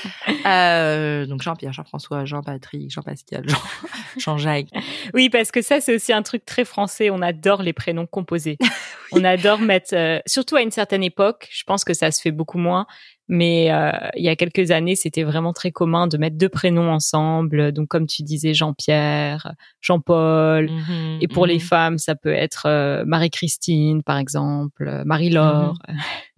Euh, 0.46 1.26
donc 1.26 1.42
Jean-Pierre, 1.42 1.72
Jean-François, 1.72 2.24
Jean-Patrick, 2.24 2.90
Jean-Pascal, 2.90 3.44
Jean- 3.48 3.58
Jean-Jacques. 4.16 4.68
oui, 5.12 5.28
parce 5.28 5.50
que 5.50 5.60
ça, 5.60 5.80
c'est 5.80 5.94
aussi 5.94 6.12
un 6.12 6.22
truc 6.22 6.44
très 6.46 6.64
français. 6.64 7.10
On 7.10 7.20
adore 7.20 7.62
les 7.62 7.72
prénoms 7.72 8.06
composés. 8.06 8.56
On 9.12 9.22
adore 9.24 9.58
mettre, 9.58 9.94
euh, 9.94 10.20
surtout 10.26 10.56
à 10.56 10.62
une 10.62 10.70
certaine 10.70 11.02
époque. 11.02 11.48
Je 11.50 11.64
pense 11.64 11.84
que 11.84 11.92
ça 11.94 12.10
se 12.10 12.20
fait 12.22 12.30
beaucoup 12.30 12.58
moins. 12.58 12.86
Mais 13.32 13.70
euh, 13.70 13.92
il 14.16 14.24
y 14.24 14.28
a 14.28 14.34
quelques 14.34 14.72
années, 14.72 14.96
c'était 14.96 15.22
vraiment 15.22 15.52
très 15.52 15.70
commun 15.70 16.08
de 16.08 16.16
mettre 16.18 16.36
deux 16.36 16.48
prénoms 16.48 16.90
ensemble. 16.90 17.70
Donc, 17.70 17.86
comme 17.86 18.08
tu 18.08 18.24
disais, 18.24 18.54
Jean-Pierre, 18.54 19.52
Jean-Paul. 19.80 20.68
Mhm, 20.68 21.18
Et 21.20 21.28
pour 21.28 21.46
les 21.46 21.54
mhm, 21.54 21.60
femmes, 21.60 21.98
ça 21.98 22.16
peut 22.16 22.32
être 22.32 22.66
euh, 22.66 23.04
Marie-Christine, 23.06 24.02
par 24.02 24.18
exemple, 24.18 24.88
euh, 24.88 25.04
Marie-Laure. 25.04 25.78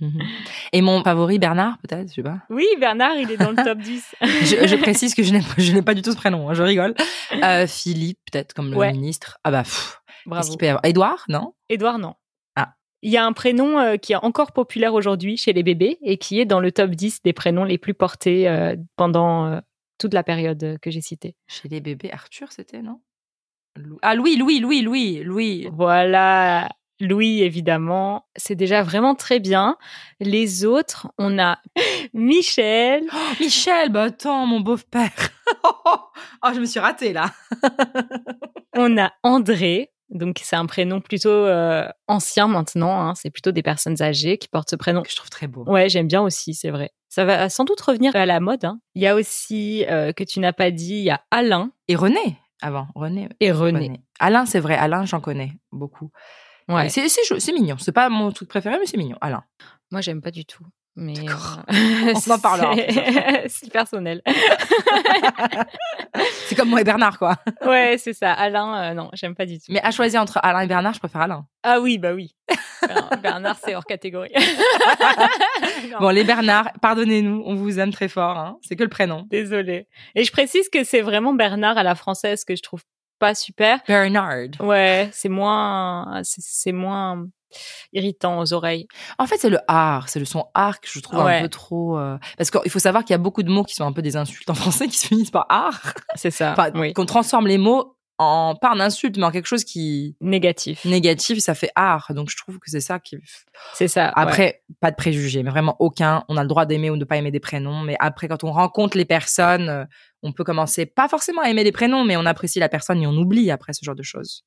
mhm. 0.01 0.21
Et 0.75 0.83
mon 0.83 1.03
favori, 1.03 1.39
Bernard, 1.39 1.79
peut-être, 1.89 2.11
je 2.11 2.15
sais 2.17 2.23
pas. 2.23 2.41
Oui, 2.51 2.67
Bernard, 2.79 3.17
il 3.17 3.31
est 3.31 3.39
dans 3.39 3.53
le 3.53 3.65
top 3.65 3.79
10. 3.83 4.15
Je, 4.21 4.67
je 4.67 4.77
précise 4.77 5.15
que 5.15 5.23
je 5.23 5.33
n'ai 5.73 5.83
pas 5.83 5.95
du 5.95 6.03
tout 6.03 6.13
ce 6.13 6.17
prénom, 6.17 6.51
hein, 6.51 6.55
je 6.55 6.63
rigole. 6.63 6.95
Euh, 7.43 7.67
Philippe, 7.67 8.19
peut-être, 8.31 8.53
comme 8.53 8.71
le 8.71 8.77
Ouais. 8.77 8.93
ministre. 8.93 9.39
Ah 9.45 9.51
bah, 9.51 9.63
pff, 9.63 10.01
Bravo. 10.27 10.57
Édouard, 10.85 11.25
non? 11.29 11.55
Édouard, 11.71 11.99
non. 11.99 12.15
Il 13.03 13.11
y 13.11 13.17
a 13.17 13.27
un 13.27 13.33
prénom 13.33 13.79
euh, 13.79 13.97
qui 13.97 14.13
est 14.13 14.17
encore 14.17 14.53
populaire 14.53 14.95
aujourd'hui 14.95 15.37
chez 15.37 15.53
les 15.53 15.65
bébés 15.65 15.99
et 16.03 16.19
qui 16.19 16.41
est 16.41 16.45
dans 16.45 16.61
le 16.61 16.71
top 16.71 16.91
10 16.91 17.23
des 17.23 17.33
prénoms 17.33 17.65
les 17.65 17.79
plus 17.79 17.95
portés 17.95 18.49
euh, 18.49 18.77
pendant 18.97 19.47
euh, 19.47 19.61
toute 19.99 20.15
la 20.15 20.23
période 20.23 20.79
que 20.81 20.91
j'ai 20.91 21.01
citée. 21.01 21.35
Chez 21.49 21.69
les 21.69 21.81
bébés, 21.81 22.13
Arthur, 22.13 22.53
c'était, 22.53 22.81
non? 22.81 23.01
Ah, 24.03 24.15
Louis, 24.15 24.37
Louis, 24.37 24.61
Louis, 24.61 24.83
Louis, 24.83 25.23
Louis. 25.25 25.69
Voilà. 25.73 26.69
Louis, 27.01 27.43
évidemment. 27.43 28.27
C'est 28.37 28.55
déjà 28.55 28.83
vraiment 28.83 29.17
très 29.17 29.41
bien. 29.41 29.77
Les 30.21 30.65
autres, 30.65 31.09
on 31.19 31.39
a 31.41 31.59
Michel. 32.15 33.05
Michel, 33.41 33.91
bah 33.91 34.05
attends, 34.05 34.47
mon 34.47 34.61
beau-père. 34.61 35.11
oh, 35.65 36.49
je 36.55 36.61
me 36.61 36.67
suis 36.67 36.81
ratée 36.81 37.13
là. 37.13 37.33
on 38.77 38.97
a 38.99 39.13
André. 39.25 39.92
Donc 40.13 40.41
c'est 40.43 40.57
un 40.57 40.67
prénom 40.67 41.01
plutôt 41.01 41.31
euh, 41.31 41.89
ancien 42.07 42.47
maintenant. 42.47 43.01
Hein. 43.01 43.15
C'est 43.15 43.31
plutôt 43.31 43.51
des 43.51 43.63
personnes 43.63 44.01
âgées 44.03 44.39
qui 44.39 44.47
portent 44.49 44.71
ce 44.71 44.77
prénom. 44.77 45.03
Que 45.03 45.11
je 45.11 45.17
trouve 45.17 45.31
très 45.31 45.47
beau. 45.47 45.65
Ouais, 45.67 45.89
j'aime 45.89 46.07
bien 46.07 46.23
aussi, 46.23 46.55
c'est 46.55 46.71
vrai. 46.71 46.91
Ça 47.09 47.25
va 47.25 47.49
sans 47.49 47.65
doute 47.65 47.81
revenir 47.81 48.15
à 48.15 48.27
la 48.27 48.39
mode. 48.39 48.65
Hein. 48.65 48.79
Il 48.95 49.03
y 49.03 49.07
a 49.07 49.15
aussi 49.15 49.85
euh, 49.89 50.13
que 50.13 50.23
tu 50.25 50.39
n'as 50.41 50.53
pas 50.53 50.71
dit, 50.71 50.97
il 50.97 51.05
y 51.05 51.11
a 51.11 51.23
Alain 51.31 51.71
Et 51.89 51.97
René 51.97 52.39
avant. 52.61 52.87
René. 52.95 53.29
et 53.41 53.51
René. 53.51 54.01
Alain, 54.21 54.47
c'est 54.47 54.61
vrai. 54.61 54.77
Alain, 54.77 55.05
j'en 55.05 55.21
connais 55.21 55.53
beaucoup. 55.73 56.13
Ouais. 56.69 56.89
C'est 56.89 57.53
mignon. 57.53 57.77
C'est 57.79 57.93
pas 57.93 58.09
mon 58.09 58.31
truc 58.31 58.49
préféré, 58.49 58.77
mais 58.79 58.87
c'est 58.87 58.97
mignon. 58.97 59.19
Alain. 59.21 59.43
Moi, 59.91 60.01
j'aime 60.01 60.23
pas 60.23 60.31
du 60.31 60.45
tout. 60.45 60.65
Mais 60.95 61.15
euh, 61.21 62.13
On 62.15 62.31
en 62.31 62.39
parlera. 62.39 62.75
c'est- 63.49 63.73
personnel. 63.73 64.21
C'est 66.47 66.55
comme 66.55 66.69
moi 66.69 66.81
et 66.81 66.85
Bernard, 66.85 67.19
quoi. 67.19 67.37
ouais, 67.65 67.97
c'est 67.99 68.13
ça. 68.13 68.33
Alain, 68.33 68.91
euh, 68.91 68.95
non, 68.95 69.09
j'aime 69.15 69.35
pas 69.35 69.47
du 69.47 69.59
tout. 69.59 69.65
Mais 69.71 69.81
à 69.83 69.91
choisir 69.91 70.21
entre 70.21 70.39
Alain 70.43 70.61
et 70.61 70.67
Bernard, 70.67 70.93
je 70.93 70.99
préfère 70.99 71.23
Alain. 71.23 71.47
Ah 71.63 71.81
oui, 71.81 71.97
bah 71.99 72.13
oui. 72.13 72.35
Bernard- 72.87 73.19
Bernard, 73.23 73.57
c'est 73.65 73.75
hors 73.75 73.87
catégorie. 73.87 74.33
Bon, 76.01 76.11
les 76.11 76.25
Bernard, 76.25 76.71
pardonnez-nous, 76.81 77.43
on 77.47 77.55
vous 77.55 77.79
aime 77.79 77.93
très 77.93 78.09
fort. 78.09 78.37
Hein. 78.39 78.57
C'est 78.63 78.77
que 78.77 78.83
le 78.83 78.89
prénom. 78.89 79.27
Désolée. 79.31 79.87
Et 80.15 80.25
je 80.25 80.33
précise 80.33 80.69
que 80.69 80.85
c'est 80.85 81.01
vraiment 81.01 81.33
Bernard 81.35 81.77
à 81.79 81.83
la 81.83 81.95
française 81.95 82.45
que 82.45 82.55
je 82.57 82.63
trouve 82.63 82.83
pas 83.23 83.35
super. 83.37 83.79
Bernard. 83.87 84.49
Ouais, 84.61 85.09
c'est 85.13 85.29
moins, 85.29 86.21
c'est- 86.25 86.73
moins 86.73 87.25
irritant 87.93 88.39
aux 88.41 88.53
oreilles. 88.53 88.87
En 89.19 89.27
fait, 89.27 89.37
c'est 89.39 89.51
le 89.51 89.59
art, 89.69 90.09
c'est 90.09 90.19
le 90.19 90.25
son 90.25 90.47
art 90.55 90.81
que 90.81 90.89
je 90.91 90.99
trouve 91.01 91.21
un 91.21 91.43
peu 91.43 91.49
trop. 91.49 91.99
euh, 91.99 92.19
Parce 92.37 92.51
qu'il 92.51 92.71
faut 92.71 92.79
savoir 92.79 93.05
qu'il 93.05 93.13
y 93.13 93.15
a 93.15 93.19
beaucoup 93.19 93.43
de 93.43 93.51
mots 93.51 93.63
qui 93.65 93.75
sont 93.75 93.85
un 93.87 93.93
peu 93.93 94.03
des 94.03 94.17
insultes 94.17 94.49
en 94.51 94.55
français 94.85 94.89
qui 94.89 94.97
se 94.99 95.07
finissent 95.07 95.31
par 95.31 95.47
art. 95.49 95.95
C'est 96.17 96.31
ça. 96.31 96.53
Enfin, 96.53 96.71
oui. 96.75 96.93
qu'on 96.95 97.07
transforme 97.07 97.47
les 97.47 97.59
mots 97.59 97.97
en 98.23 98.55
pas 98.55 98.71
en 98.71 98.81
insulte, 98.81 99.17
mais 99.19 99.25
en 99.25 99.31
quelque 99.31 99.47
chose 99.47 99.65
qui 99.65 100.17
Négatif. 100.21 100.85
négatif, 100.85 101.39
ça 101.39 101.55
fait 101.55 101.71
art. 101.75 102.13
Donc 102.15 102.31
je 102.31 102.37
trouve 102.37 102.59
que 102.59 102.71
c'est 102.71 102.81
ça 102.81 102.99
qui. 102.99 103.17
C'est 103.75 103.89
ça. 103.89 104.07
ouais. 104.07 104.13
Après, 104.17 104.63
pas 104.81 104.91
de 104.91 104.97
préjugés, 104.97 105.43
mais 105.43 105.51
vraiment 105.51 105.77
aucun. 105.79 106.25
On 106.29 106.37
a 106.37 106.43
le 106.43 106.49
droit 106.49 106.67
d'aimer 106.67 106.91
ou 106.91 106.95
de 106.95 107.01
ne 107.01 107.05
pas 107.05 107.17
aimer 107.17 107.31
des 107.31 107.41
prénoms, 107.41 107.83
mais 107.83 107.97
après, 108.01 108.29
quand 108.29 108.45
on 108.45 108.53
rencontre 108.53 108.97
les 108.97 109.05
personnes, 109.05 109.69
euh, 109.69 109.85
on 110.23 110.33
peut 110.33 110.45
commencer 110.45 110.87
pas 110.87 111.09
forcément 111.09 111.43
à 111.43 111.51
aimer 111.51 111.65
les 111.65 111.73
prénoms, 111.73 112.05
mais 112.05 112.17
on 112.17 112.27
apprécie 112.27 112.59
la 112.59 112.69
personne 112.69 113.03
et 113.03 113.07
on 113.07 113.17
oublie 113.17 113.51
après 113.51 113.73
ce 113.73 113.85
genre 113.85 113.97
de 113.97 114.03
choses. 114.03 114.45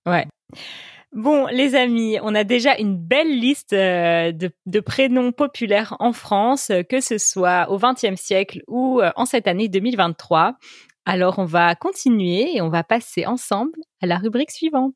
Bon, 1.15 1.45
les 1.47 1.75
amis, 1.75 2.17
on 2.21 2.35
a 2.35 2.43
déjà 2.43 2.77
une 2.77 2.97
belle 2.97 3.39
liste 3.39 3.71
euh, 3.71 4.33
de, 4.33 4.51
de 4.65 4.79
prénoms 4.81 5.31
populaires 5.31 5.95
en 5.99 6.11
France, 6.11 6.71
euh, 6.71 6.83
que 6.83 6.99
ce 6.99 7.17
soit 7.17 7.71
au 7.71 7.79
XXe 7.79 8.19
siècle 8.19 8.63
ou 8.67 8.99
euh, 8.99 9.11
en 9.15 9.25
cette 9.25 9.47
année 9.47 9.69
2023. 9.69 10.55
Alors, 11.07 11.37
on 11.37 11.45
va 11.45 11.75
continuer 11.75 12.55
et 12.55 12.61
on 12.61 12.69
va 12.69 12.83
passer 12.83 13.27
ensemble 13.27 13.79
à 14.01 14.07
la 14.07 14.17
rubrique 14.17 14.49
suivante. 14.49 14.95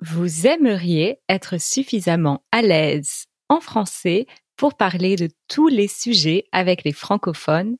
Vous 0.00 0.46
aimeriez 0.48 1.20
être 1.28 1.60
suffisamment 1.60 2.42
à 2.50 2.62
l'aise 2.62 3.26
en 3.48 3.60
français 3.60 4.26
pour 4.56 4.74
parler 4.76 5.14
de 5.14 5.28
tous 5.46 5.68
les 5.68 5.86
sujets 5.86 6.46
avec 6.50 6.82
les 6.82 6.92
francophones 6.92 7.76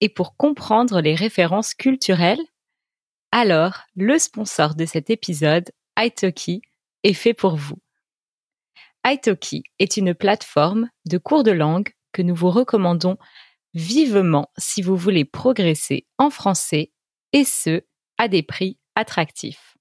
et 0.00 0.08
pour 0.08 0.36
comprendre 0.38 1.02
les 1.02 1.14
références 1.14 1.74
culturelles? 1.74 2.42
Alors, 3.32 3.82
le 3.96 4.18
sponsor 4.18 4.74
de 4.76 4.86
cet 4.86 5.10
épisode, 5.10 5.70
Italki, 5.98 6.62
est 7.02 7.12
fait 7.12 7.34
pour 7.34 7.56
vous. 7.56 7.76
Italki 9.06 9.62
est 9.78 9.96
une 9.96 10.14
plateforme 10.14 10.90
de 11.04 11.16
cours 11.16 11.44
de 11.44 11.52
langue 11.52 11.90
que 12.12 12.22
nous 12.22 12.34
vous 12.34 12.50
recommandons 12.50 13.18
vivement 13.72 14.50
si 14.58 14.82
vous 14.82 14.96
voulez 14.96 15.24
progresser 15.24 16.08
en 16.18 16.28
français 16.28 16.90
et 17.32 17.44
ce, 17.44 17.84
à 18.18 18.26
des 18.26 18.42
prix 18.42 18.80
attractifs. 18.96 19.76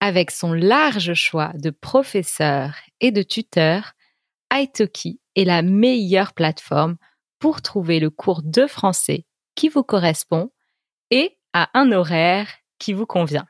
Avec 0.00 0.32
son 0.32 0.52
large 0.52 1.14
choix 1.14 1.52
de 1.54 1.70
professeurs 1.70 2.74
et 3.00 3.12
de 3.12 3.22
tuteurs, 3.22 3.92
Italki 4.52 5.20
est 5.36 5.44
la 5.44 5.62
meilleure 5.62 6.32
plateforme 6.32 6.96
pour 7.38 7.62
trouver 7.62 8.00
le 8.00 8.10
cours 8.10 8.42
de 8.42 8.66
français 8.66 9.26
qui 9.54 9.68
vous 9.68 9.84
correspond 9.84 10.50
et 11.12 11.38
à 11.52 11.70
un 11.78 11.92
horaire 11.92 12.48
qui 12.80 12.94
vous 12.94 13.06
convient. 13.06 13.46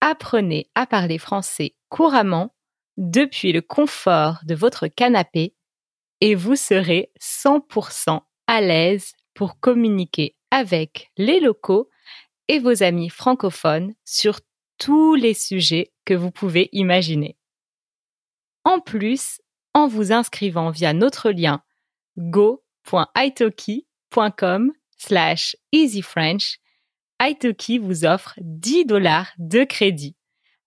Apprenez 0.00 0.70
à 0.74 0.86
parler 0.86 1.18
français 1.18 1.74
couramment 1.90 2.55
depuis 2.96 3.52
le 3.52 3.62
confort 3.62 4.40
de 4.44 4.54
votre 4.54 4.88
canapé 4.88 5.54
et 6.20 6.34
vous 6.34 6.56
serez 6.56 7.12
100% 7.20 8.20
à 8.46 8.60
l'aise 8.60 9.12
pour 9.34 9.60
communiquer 9.60 10.36
avec 10.50 11.10
les 11.16 11.40
locaux 11.40 11.88
et 12.48 12.58
vos 12.58 12.82
amis 12.82 13.10
francophones 13.10 13.94
sur 14.04 14.40
tous 14.78 15.14
les 15.14 15.34
sujets 15.34 15.92
que 16.04 16.14
vous 16.14 16.30
pouvez 16.30 16.68
imaginer. 16.72 17.36
En 18.64 18.80
plus, 18.80 19.40
en 19.74 19.88
vous 19.88 20.12
inscrivant 20.12 20.70
via 20.70 20.92
notre 20.92 21.30
lien 21.30 21.62
go.italki.com 22.16 24.72
slash 24.96 25.56
easyfrench, 25.72 26.58
Italki 27.20 27.78
vous 27.78 28.04
offre 28.04 28.34
10 28.40 28.86
dollars 28.86 29.32
de 29.38 29.64
crédit 29.64 30.16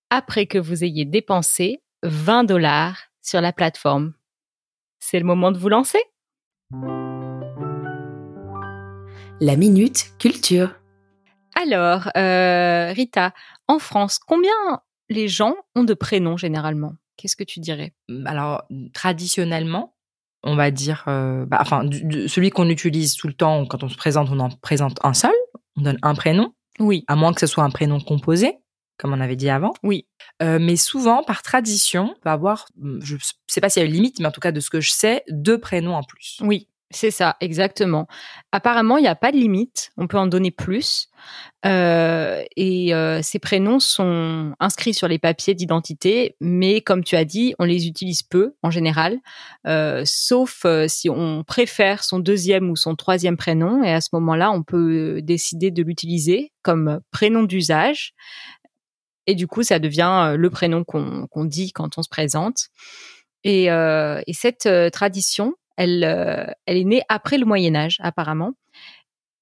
après 0.10 0.46
que 0.46 0.58
vous 0.58 0.84
ayez 0.84 1.06
dépensé 1.06 1.82
20 2.04 2.44
dollars 2.46 2.98
sur 3.22 3.42
la 3.42 3.52
plateforme. 3.54 4.14
C'est 5.00 5.20
le 5.20 5.26
moment 5.26 5.52
de 5.52 5.58
vous 5.58 5.70
lancer. 5.70 6.00
La 9.42 9.56
minute 9.56 10.12
culture. 10.20 10.76
Alors, 11.56 12.10
euh, 12.18 12.92
Rita, 12.94 13.34
en 13.68 13.80
France, 13.80 14.20
combien 14.20 14.52
les 15.10 15.28
gens 15.28 15.56
ont 15.76 15.84
de 15.84 15.94
prénoms 15.94 16.38
généralement? 16.38 16.94
Qu'est-ce 17.18 17.36
que 17.36 17.44
tu 17.44 17.60
dirais? 17.60 17.94
Alors, 18.26 18.64
traditionnellement, 18.94 19.96
on 20.44 20.56
va 20.56 20.72
dire, 20.72 21.04
euh, 21.08 21.46
bah, 21.46 21.58
enfin, 21.62 21.84
du- 21.84 22.04
du- 22.06 22.30
celui 22.30 22.50
qu'on 22.50 22.70
utilise 22.70 23.16
tout 23.16 23.28
le 23.28 23.34
temps, 23.34 23.66
quand 23.66 23.84
on 23.84 23.90
se 23.90 23.98
présente, 23.98 24.30
on 24.32 24.40
en 24.40 24.50
présente 24.50 24.98
un 25.04 25.14
seul, 25.14 25.34
on 25.78 25.82
donne 25.82 25.98
un 26.02 26.16
prénom, 26.16 26.54
Oui, 26.80 27.04
à 27.08 27.16
moins 27.18 27.34
que 27.34 27.42
ce 27.42 27.48
soit 27.48 27.64
un 27.66 27.70
prénom 27.70 28.00
composé, 28.00 28.58
comme 29.00 29.14
on 29.14 29.22
avait 29.22 29.36
dit 29.36 29.50
avant. 29.50 29.74
oui, 29.84 30.06
Euh, 30.42 30.60
mais 30.62 30.76
souvent, 30.76 31.24
par 31.24 31.42
tradition, 31.42 32.14
on 32.18 32.30
va 32.30 32.34
avoir, 32.34 32.68
je 33.02 33.16
sais 33.48 33.62
pas 33.62 33.70
s'il 33.70 33.82
y 33.82 33.86
a 33.86 33.88
une 33.88 33.96
limite, 33.96 34.20
mais 34.20 34.28
en 34.28 34.32
tout 34.32 34.42
cas, 34.42 34.52
de 34.52 34.60
ce 34.60 34.70
que 34.70 34.82
je 34.82 34.92
sais, 34.92 35.24
deux 35.30 35.58
prénoms 35.58 35.96
en 35.96 36.04
plus. 36.04 36.38
oui. 36.42 36.68
C'est 36.92 37.12
ça, 37.12 37.36
exactement. 37.40 38.08
Apparemment, 38.52 38.98
il 38.98 39.02
n'y 39.02 39.08
a 39.08 39.14
pas 39.14 39.32
de 39.32 39.38
limite. 39.38 39.92
On 39.96 40.08
peut 40.08 40.18
en 40.18 40.26
donner 40.26 40.50
plus. 40.50 41.08
Euh, 41.66 42.44
et 42.56 42.96
euh, 42.96 43.22
ces 43.22 43.38
prénoms 43.38 43.80
sont 43.80 44.56
inscrits 44.60 44.96
sur 44.96 45.08
les 45.08 45.20
papiers 45.20 45.54
d'identité, 45.54 46.36
mais 46.40 46.82
comme 46.82 47.04
tu 47.04 47.16
as 47.16 47.26
dit, 47.26 47.54
on 47.60 47.66
les 47.66 47.86
utilise 47.88 48.24
peu 48.24 48.56
en 48.64 48.72
général, 48.72 49.20
euh, 49.68 50.02
sauf 50.06 50.66
si 50.88 51.12
on 51.12 51.44
préfère 51.44 52.04
son 52.04 52.18
deuxième 52.18 52.72
ou 52.72 52.76
son 52.76 52.96
troisième 52.96 53.38
prénom. 53.38 53.84
Et 53.84 53.92
à 53.92 54.02
ce 54.02 54.10
moment-là, 54.14 54.52
on 54.52 54.64
peut 54.64 55.22
décider 55.22 55.70
de 55.70 55.84
l'utiliser 55.84 56.54
comme 56.64 57.02
prénom 57.12 57.44
d'usage. 57.44 58.14
Et 59.30 59.36
du 59.36 59.46
coup, 59.46 59.62
ça 59.62 59.78
devient 59.78 60.32
euh, 60.32 60.38
le 60.38 60.50
prénom 60.50 60.84
qu'on 60.84 61.46
dit 61.46 61.72
quand 61.72 62.00
on 62.00 62.02
se 62.02 62.10
présente. 62.10 62.70
Et, 63.44 63.70
euh, 63.70 64.20
et 64.26 64.34
cette 64.34 64.66
euh, 64.66 64.90
tradition, 64.90 65.54
elle, 65.78 66.04
est 66.66 66.84
née 66.84 67.04
après 67.10 67.38
le 67.38 67.46
Moyen 67.46 67.76
Âge, 67.76 67.98
apparemment. 68.00 68.54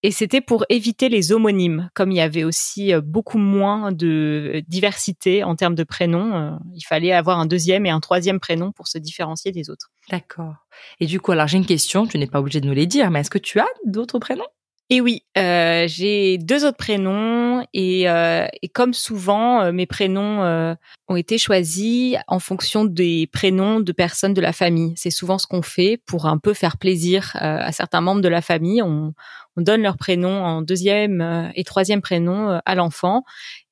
Et 0.04 0.12
c'était 0.12 0.42
pour 0.42 0.66
éviter 0.68 1.08
les 1.08 1.32
homonymes, 1.32 1.90
comme 1.94 2.12
il 2.12 2.18
y 2.18 2.22
avait 2.22 2.44
aussi 2.44 2.94
beaucoup 3.02 3.38
moins 3.38 3.94
de 3.94 4.62
diversité 4.68 5.46
en 5.46 5.56
termes 5.56 5.74
de 5.74 5.86
prénoms. 5.86 6.60
il 6.76 6.84
fallait 6.84 7.14
avoir 7.14 7.40
un 7.40 7.46
deuxième 7.46 7.86
et 7.86 7.90
un 7.90 8.02
troisième 8.02 8.42
prénom 8.42 8.74
pour 8.74 8.90
se 8.90 8.98
différencier 8.98 9.54
des 9.54 9.70
autres. 9.70 9.90
D'accord. 10.12 10.54
Et 11.00 11.06
du 11.06 11.22
coup, 11.22 11.32
alors 11.32 11.48
j'ai 11.48 11.58
une 11.58 11.66
question, 11.66 12.06
tu 12.06 12.18
n'es 12.20 12.28
pas 12.28 12.40
obligé 12.40 12.60
de 12.60 12.68
nous 12.68 12.74
les 12.74 12.86
dire, 12.86 13.10
mais 13.10 13.22
est-ce 13.22 13.32
que 13.32 13.40
tu 13.40 13.60
as 13.60 13.68
d'autres 13.86 14.20
prénoms? 14.20 14.46
Et 14.90 15.02
oui, 15.02 15.24
euh, 15.38 15.86
j'ai 15.88 16.38
deux 16.38 16.64
autres 16.64 16.78
prénoms 16.78 17.66
et, 17.74 18.10
euh, 18.10 18.48
et 18.62 18.70
comme 18.70 18.94
souvent, 18.94 19.62
euh, 19.62 19.72
mes 19.74 19.86
prénoms 19.86 20.44
euh, 20.44 20.76
ont 21.10 21.18
été 21.18 21.38
choisis 21.38 22.16
en 22.28 22.40
fonction 22.40 22.86
des 22.86 23.28
prénoms 23.34 23.82
de 23.82 23.92
personnes 23.92 24.34
de 24.34 24.40
la 24.40 24.54
famille. 24.54 24.94
C'est 24.96 25.10
souvent 25.10 25.40
ce 25.40 25.46
qu'on 25.46 25.62
fait 25.62 26.00
pour 26.06 26.26
un 26.26 26.38
peu 26.38 26.54
faire 26.54 26.78
plaisir 26.78 27.34
euh, 27.36 27.60
à 27.60 27.74
certains 27.74 28.00
membres 28.00 28.22
de 28.22 28.30
la 28.30 28.42
famille. 28.42 28.82
On, 28.82 29.14
on 29.58 29.62
donne 29.62 29.82
leur 29.82 29.98
prénom 29.98 30.46
en 30.46 30.62
deuxième 30.62 31.52
et 31.56 31.66
troisième 31.66 32.02
prénom 32.02 32.62
à 32.64 32.76
l'enfant 32.76 33.24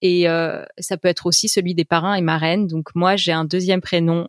et 0.02 0.26
ça 0.80 0.98
peut 0.98 1.08
être 1.08 1.28
aussi 1.28 1.48
celui 1.48 1.76
des 1.76 1.86
parrains 1.86 2.16
et 2.16 2.22
marraines. 2.22 2.66
Donc 2.66 2.96
moi, 2.96 3.16
j'ai 3.16 3.32
un 3.32 3.46
deuxième 3.46 3.82
prénom 3.82 4.28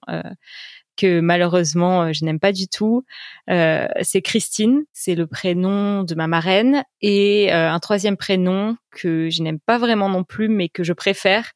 que 0.96 1.20
malheureusement 1.20 2.02
euh, 2.02 2.12
je 2.12 2.24
n'aime 2.24 2.40
pas 2.40 2.52
du 2.52 2.68
tout. 2.68 3.04
Euh, 3.50 3.86
c'est 4.02 4.22
Christine, 4.22 4.84
c'est 4.92 5.14
le 5.14 5.26
prénom 5.26 6.02
de 6.02 6.14
ma 6.14 6.26
marraine, 6.26 6.84
et 7.00 7.52
euh, 7.52 7.70
un 7.70 7.78
troisième 7.78 8.16
prénom 8.16 8.76
que 8.96 9.28
je 9.30 9.42
n'aime 9.42 9.58
pas 9.58 9.78
vraiment 9.78 10.08
non 10.08 10.24
plus, 10.24 10.48
mais 10.48 10.68
que 10.68 10.82
je 10.84 10.92
préfère. 10.92 11.52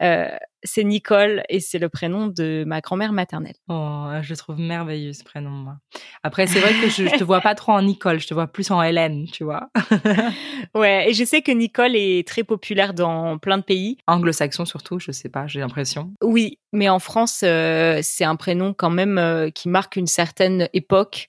Euh, 0.00 0.28
c'est 0.64 0.84
Nicole 0.84 1.42
et 1.48 1.60
c'est 1.60 1.78
le 1.78 1.88
prénom 1.88 2.28
de 2.28 2.64
ma 2.66 2.80
grand-mère 2.80 3.12
maternelle. 3.12 3.56
Oh, 3.68 4.06
je 4.22 4.30
le 4.30 4.36
trouve 4.36 4.58
merveilleux 4.58 5.12
ce 5.12 5.22
prénom. 5.22 5.50
Moi. 5.50 5.76
Après, 6.22 6.46
c'est 6.46 6.60
vrai 6.60 6.72
que 6.72 6.88
je, 6.88 7.08
je 7.08 7.18
te 7.18 7.24
vois 7.24 7.40
pas 7.40 7.54
trop 7.54 7.72
en 7.72 7.82
Nicole, 7.82 8.20
je 8.20 8.26
te 8.26 8.32
vois 8.32 8.46
plus 8.46 8.70
en 8.70 8.80
Hélène, 8.82 9.26
tu 9.30 9.44
vois. 9.44 9.68
Ouais, 10.74 11.10
et 11.10 11.12
je 11.12 11.24
sais 11.24 11.42
que 11.42 11.52
Nicole 11.52 11.96
est 11.96 12.26
très 12.26 12.44
populaire 12.44 12.94
dans 12.94 13.36
plein 13.36 13.58
de 13.58 13.62
pays. 13.62 13.98
Anglo-saxon 14.06 14.64
surtout, 14.64 14.98
je 14.98 15.12
sais 15.12 15.28
pas, 15.28 15.46
j'ai 15.46 15.60
l'impression. 15.60 16.12
Oui, 16.22 16.58
mais 16.72 16.88
en 16.88 16.98
France, 16.98 17.42
euh, 17.44 17.98
c'est 18.02 18.24
un 18.24 18.36
prénom 18.36 18.72
quand 18.72 18.88
même 18.88 19.18
euh, 19.18 19.50
qui 19.50 19.68
marque 19.68 19.96
une 19.96 20.06
certaine 20.06 20.68
époque 20.72 21.28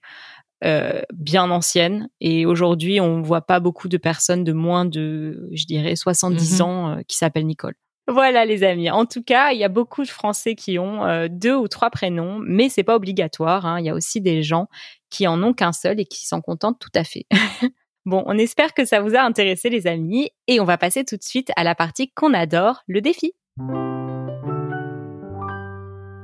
euh, 0.64 1.02
bien 1.14 1.50
ancienne. 1.52 2.10
Et 2.22 2.46
aujourd'hui, 2.46 3.00
on 3.02 3.22
voit 3.22 3.42
pas 3.42 3.60
beaucoup 3.60 3.88
de 3.90 3.98
personnes 3.98 4.44
de 4.44 4.54
moins 4.54 4.86
de, 4.86 5.50
je 5.52 5.66
dirais, 5.66 5.96
70 5.96 6.60
Mhm. 6.60 6.66
ans 6.66 6.90
euh, 6.90 7.02
qui 7.08 7.18
s'appellent 7.18 7.46
Nicole. 7.46 7.76
Voilà 8.08 8.44
les 8.46 8.64
amis. 8.64 8.90
En 8.92 9.06
tout 9.06 9.24
cas, 9.24 9.52
il 9.54 9.60
y 9.60 9.64
a 9.64 9.70
beaucoup 9.70 10.04
de 10.04 10.10
Français 10.10 10.56
qui 10.56 10.78
ont 10.78 11.06
euh, 11.06 11.28
deux 11.32 11.56
ou 11.56 11.68
trois 11.70 11.90
prénoms, 11.90 12.40
mais 12.46 12.68
c'est 12.70 12.84
pas 12.84 12.96
obligatoire. 12.98 13.66
hein. 13.66 13.80
Il 13.80 13.86
y 13.86 13.90
a 13.90 13.94
aussi 13.94 14.20
des 14.20 14.44
gens 14.44 14.68
qui 15.10 15.26
en 15.28 15.42
ont 15.42 15.54
qu'un 15.54 15.72
seul 15.72 16.00
et 16.02 16.06
qui 16.06 16.26
s'en 16.28 16.42
contentent 16.42 16.80
tout 16.80 16.92
à 16.96 17.04
fait. 17.06 17.26
bon, 18.06 18.24
on 18.26 18.38
espère 18.38 18.74
que 18.74 18.84
ça 18.84 19.00
vous 19.00 19.16
a 19.16 19.22
intéressé 19.22 19.70
les 19.70 19.88
amis 19.88 20.30
et 20.48 20.60
on 20.60 20.66
va 20.66 20.78
passer 20.78 21.06
tout 21.06 21.16
de 21.16 21.24
suite 21.24 21.52
à 21.56 21.64
la 21.64 21.76
partie 21.76 22.12
qu'on 22.12 22.34
adore, 22.34 22.84
le 22.88 23.00
défi. 23.00 23.32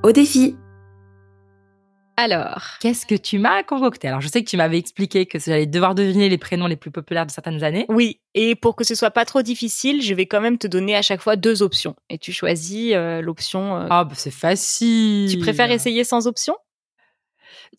Au 0.03 0.11
défi. 0.11 0.55
Alors, 2.21 2.61
Qu'est-ce 2.81 3.05
que 3.05 3.15
tu 3.15 3.39
m'as 3.39 3.63
concocté? 3.63 4.09
Alors, 4.09 4.19
je 4.19 4.27
sais 4.27 4.43
que 4.43 4.49
tu 4.49 4.57
m'avais 4.57 4.77
expliqué 4.77 5.25
que 5.25 5.39
j'allais 5.39 5.65
devoir 5.65 5.95
deviner 5.95 6.27
les 6.27 6.37
prénoms 6.37 6.67
les 6.67 6.75
plus 6.75 6.91
populaires 6.91 7.25
de 7.25 7.31
certaines 7.31 7.63
années. 7.63 7.85
Oui, 7.87 8.19
et 8.33 8.55
pour 8.55 8.75
que 8.75 8.83
ce 8.83 8.93
soit 8.93 9.11
pas 9.11 9.23
trop 9.23 9.41
difficile, 9.41 10.01
je 10.01 10.13
vais 10.13 10.25
quand 10.25 10.41
même 10.41 10.57
te 10.57 10.67
donner 10.67 10.97
à 10.97 11.01
chaque 11.01 11.21
fois 11.21 11.37
deux 11.37 11.63
options. 11.63 11.95
Et 12.09 12.17
tu 12.17 12.33
choisis 12.33 12.91
euh, 12.93 13.21
l'option. 13.21 13.77
euh, 13.77 13.87
Ah, 13.89 14.03
bah, 14.03 14.15
c'est 14.17 14.31
facile. 14.31 15.31
Tu 15.31 15.37
préfères 15.39 15.71
essayer 15.71 16.03
sans 16.03 16.27
option? 16.27 16.57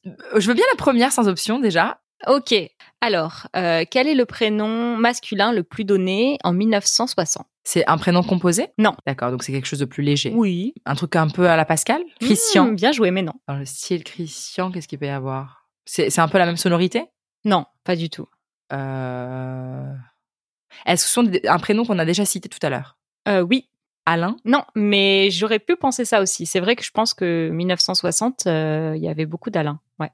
Je 0.04 0.46
veux 0.46 0.54
bien 0.54 0.64
la 0.72 0.78
première 0.78 1.12
sans 1.12 1.28
option 1.28 1.60
déjà. 1.60 2.00
Ok. 2.26 2.54
Alors, 3.02 3.46
euh, 3.56 3.84
quel 3.90 4.08
est 4.08 4.14
le 4.14 4.24
prénom 4.24 4.96
masculin 4.96 5.52
le 5.52 5.64
plus 5.64 5.84
donné 5.84 6.38
en 6.44 6.54
1960 6.54 7.46
C'est 7.64 7.86
un 7.88 7.98
prénom 7.98 8.22
composé? 8.22 8.68
Non. 8.78 8.94
D'accord, 9.06 9.30
donc 9.30 9.42
c'est 9.42 9.52
quelque 9.52 9.66
chose 9.66 9.78
de 9.78 9.84
plus 9.84 10.02
léger. 10.02 10.32
Oui. 10.34 10.74
Un 10.86 10.94
truc 10.94 11.14
un 11.16 11.28
peu 11.28 11.48
à 11.48 11.56
la 11.56 11.64
Pascal? 11.64 12.02
Christian? 12.20 12.68
Hmm, 12.68 12.74
bien 12.74 12.92
joué, 12.92 13.10
mais 13.10 13.22
non. 13.22 13.34
Dans 13.48 13.56
le 13.56 13.64
style 13.66 14.02
Christian, 14.02 14.70
qu'est-ce 14.70 14.88
qu'il 14.88 14.98
peut 14.98 15.06
y 15.06 15.10
avoir? 15.10 15.68
C'est 15.84 16.08
c'est 16.10 16.20
un 16.20 16.28
peu 16.28 16.38
la 16.38 16.46
même 16.46 16.56
sonorité? 16.56 17.04
Non, 17.44 17.66
pas 17.84 17.96
du 17.96 18.08
tout. 18.10 18.26
Euh... 18.72 19.92
Est-ce 20.86 21.02
que 21.04 21.08
ce 21.08 21.14
sont 21.14 21.22
des- 21.24 21.46
un 21.46 21.58
prénom 21.58 21.84
qu'on 21.84 21.98
a 21.98 22.04
déjà 22.04 22.24
cité 22.24 22.48
tout 22.48 22.58
à 22.62 22.70
l'heure? 22.70 22.96
Euh, 23.28 23.40
oui. 23.42 23.68
Alain? 24.06 24.36
Non, 24.44 24.62
mais 24.74 25.30
j'aurais 25.30 25.58
pu 25.58 25.76
penser 25.76 26.04
ça 26.04 26.20
aussi. 26.22 26.46
C'est 26.46 26.60
vrai 26.60 26.74
que 26.76 26.82
je 26.84 26.90
pense 26.90 27.12
que 27.14 27.50
1960, 27.50 28.46
euh, 28.46 28.94
il 28.96 29.02
y 29.02 29.08
avait 29.08 29.26
beaucoup 29.26 29.50
d'Alain. 29.50 29.80
Ouais. 29.98 30.10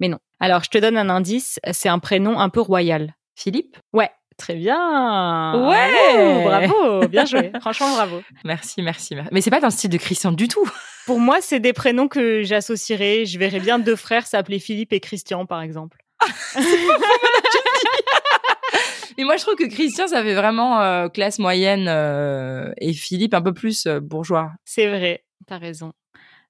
Mais 0.00 0.08
non. 0.08 0.18
Alors, 0.40 0.62
je 0.64 0.70
te 0.70 0.78
donne 0.78 0.96
un 0.96 1.08
indice. 1.10 1.58
C'est 1.72 1.88
un 1.88 1.98
prénom 1.98 2.38
un 2.38 2.48
peu 2.48 2.60
royal. 2.60 3.14
Philippe? 3.34 3.76
Ouais. 3.92 4.10
Très 4.36 4.54
bien. 4.54 5.68
Ouais. 5.68 6.44
Bravo, 6.44 6.68
bravo. 6.68 7.08
Bien 7.08 7.24
joué. 7.24 7.52
Franchement, 7.60 7.92
bravo. 7.94 8.22
Merci, 8.44 8.82
merci, 8.82 9.14
merci. 9.14 9.30
Mais 9.32 9.40
c'est 9.40 9.50
pas 9.50 9.60
dans 9.60 9.68
le 9.68 9.72
style 9.72 9.90
de 9.90 9.96
Christian 9.96 10.32
du 10.32 10.48
tout. 10.48 10.68
Pour 11.06 11.20
moi, 11.20 11.38
c'est 11.40 11.60
des 11.60 11.72
prénoms 11.72 12.08
que 12.08 12.42
j'associerais. 12.42 13.24
Je 13.24 13.38
verrais 13.38 13.60
bien 13.60 13.78
deux 13.78 13.96
frères 13.96 14.26
s'appeler 14.26 14.58
Philippe 14.58 14.92
et 14.92 15.00
Christian, 15.00 15.46
par 15.46 15.62
exemple. 15.62 15.98
Mais 19.18 19.24
moi, 19.24 19.36
je 19.36 19.42
trouve 19.42 19.54
que 19.54 19.64
Christian, 19.64 20.08
ça 20.08 20.22
fait 20.22 20.34
vraiment 20.34 20.82
euh, 20.82 21.08
classe 21.08 21.38
moyenne 21.38 21.86
euh, 21.88 22.70
et 22.78 22.92
Philippe 22.92 23.32
un 23.32 23.40
peu 23.40 23.54
plus 23.54 23.86
euh, 23.86 24.00
bourgeois. 24.00 24.50
C'est 24.64 24.88
vrai. 24.88 25.24
T'as 25.46 25.58
raison. 25.58 25.92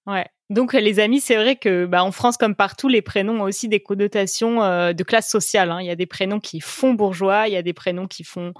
Ouais. 0.07 0.27
Donc, 0.51 0.75
euh, 0.75 0.81
les 0.81 1.01
amis, 1.01 1.21
c'est 1.21 1.37
vrai 1.37 1.57
que, 1.57 1.87
bah, 1.87 2.05
en 2.05 2.13
France, 2.13 2.37
comme 2.37 2.55
partout, 2.55 2.89
les 2.89 3.03
prénoms 3.03 3.41
ont 3.41 3.45
aussi 3.45 3.69
des 3.69 3.81
connotations 3.81 4.63
euh, 4.63 4.93
de 4.93 5.03
classe 5.03 5.31
sociale. 5.31 5.71
hein. 5.71 5.81
Il 5.81 5.87
y 5.87 5.91
a 5.91 5.97
des 5.97 6.07
prénoms 6.07 6.41
qui 6.41 6.61
font 6.61 6.95
bourgeois, 6.95 7.49
il 7.49 7.55
y 7.55 7.57
a 7.57 7.63
des 7.63 7.73
prénoms 7.73 8.07
qui 8.07 8.23
font 8.25 8.53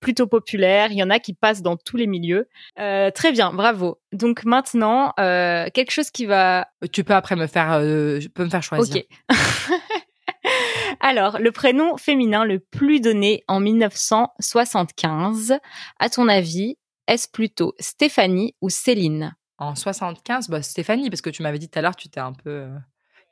plutôt 0.00 0.26
populaires, 0.26 0.90
il 0.90 0.98
y 0.98 1.02
en 1.02 1.10
a 1.10 1.18
qui 1.18 1.34
passent 1.34 1.62
dans 1.62 1.76
tous 1.76 1.96
les 1.96 2.06
milieux. 2.06 2.48
Euh, 2.78 3.10
très 3.10 3.32
bien, 3.32 3.52
bravo. 3.52 4.00
Donc 4.12 4.44
maintenant, 4.44 5.12
euh, 5.18 5.66
quelque 5.74 5.90
chose 5.90 6.10
qui 6.10 6.26
va 6.26 6.68
Tu 6.92 7.04
peux 7.04 7.14
après 7.14 7.36
me 7.36 7.46
faire, 7.46 7.72
euh, 7.72 8.20
je 8.20 8.28
peux 8.28 8.44
me 8.44 8.50
faire 8.50 8.62
choisir. 8.62 9.02
Ok. 9.30 9.36
Alors, 11.00 11.38
le 11.38 11.52
prénom 11.52 11.96
féminin 11.96 12.44
le 12.44 12.58
plus 12.58 13.00
donné 13.00 13.44
en 13.48 13.60
1975, 13.60 15.58
à 15.98 16.08
ton 16.08 16.28
avis, 16.28 16.76
est-ce 17.06 17.28
plutôt 17.28 17.74
Stéphanie 17.78 18.54
ou 18.60 18.68
Céline? 18.68 19.34
En 19.58 19.74
75, 19.74 20.48
bah, 20.48 20.62
Stéphanie, 20.62 21.10
parce 21.10 21.20
que 21.20 21.30
tu 21.30 21.42
m'avais 21.42 21.58
dit 21.58 21.68
tout 21.68 21.78
à 21.78 21.82
l'heure, 21.82 21.96
tu 21.96 22.08
t'es 22.08 22.20
un 22.20 22.32
peu 22.32 22.50
euh, 22.50 22.68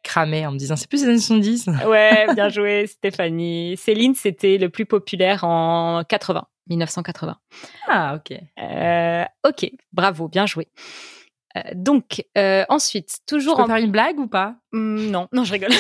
cramé 0.03 0.47
en 0.47 0.53
me 0.53 0.59
disant 0.59 0.77
c'est 0.77 0.89
plus 0.89 1.03
les 1.03 1.09
années 1.09 1.19
70. 1.19 1.69
Ouais, 1.87 2.27
bien 2.35 2.49
joué, 2.49 2.87
Stéphanie. 2.89 3.77
Céline, 3.77 4.15
c'était 4.15 4.59
le 4.59 4.69
plus 4.69 4.87
populaire 4.87 5.45
en 5.45 6.03
80, 6.09 6.45
1980. 6.69 7.37
Ah, 7.89 8.17
ok. 8.17 8.39
Euh, 8.59 9.25
ok, 9.47 9.71
bravo, 9.93 10.29
bien 10.29 10.47
joué. 10.47 10.69
Euh, 11.57 11.61
donc, 11.75 12.25
euh, 12.37 12.65
ensuite, 12.69 13.19
Je 13.21 13.35
toujours 13.37 13.57
peux 13.57 13.63
en... 13.63 13.67
faire 13.67 13.77
une 13.77 13.91
blague 13.91 14.19
ou 14.19 14.27
pas? 14.27 14.57
Hmm, 14.73 15.11
non, 15.11 15.29
non, 15.33 15.45
je 15.45 15.53
rigole. 15.53 15.71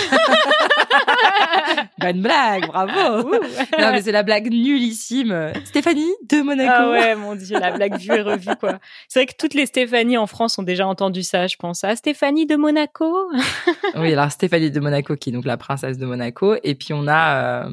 Bonne 1.98 2.22
blague, 2.22 2.66
bravo. 2.66 3.30
non, 3.78 3.90
mais 3.92 4.02
c'est 4.02 4.12
la 4.12 4.22
blague 4.22 4.50
nullissime. 4.50 5.52
Stéphanie 5.64 6.12
de 6.28 6.40
Monaco. 6.42 6.72
Ah 6.74 6.90
ouais, 6.90 7.14
mon 7.16 7.34
dieu, 7.34 7.58
la 7.58 7.72
blague 7.72 7.98
vue 7.98 8.14
et 8.14 8.22
revue, 8.22 8.56
quoi. 8.58 8.78
C'est 9.08 9.20
vrai 9.20 9.26
que 9.26 9.34
toutes 9.38 9.54
les 9.54 9.66
Stéphanie 9.66 10.16
en 10.16 10.26
France 10.26 10.58
ont 10.58 10.62
déjà 10.62 10.86
entendu 10.86 11.22
ça, 11.22 11.46
je 11.46 11.56
pense. 11.56 11.84
Ah, 11.84 11.96
Stéphanie 11.96 12.46
de 12.46 12.56
Monaco 12.56 13.30
Oui, 13.96 14.12
alors 14.12 14.30
Stéphanie 14.30 14.70
de 14.70 14.80
Monaco 14.80 15.16
qui 15.16 15.30
est 15.30 15.32
donc 15.32 15.44
la 15.44 15.56
princesse 15.56 15.98
de 15.98 16.06
Monaco, 16.06 16.56
et 16.62 16.74
puis 16.74 16.92
on 16.92 17.06
a 17.08 17.66
euh, 17.66 17.70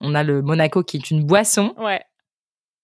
on 0.00 0.14
a 0.14 0.22
le 0.22 0.42
Monaco 0.42 0.82
qui 0.82 0.96
est 0.98 1.10
une 1.10 1.24
boisson. 1.24 1.74
Ouais. 1.78 2.00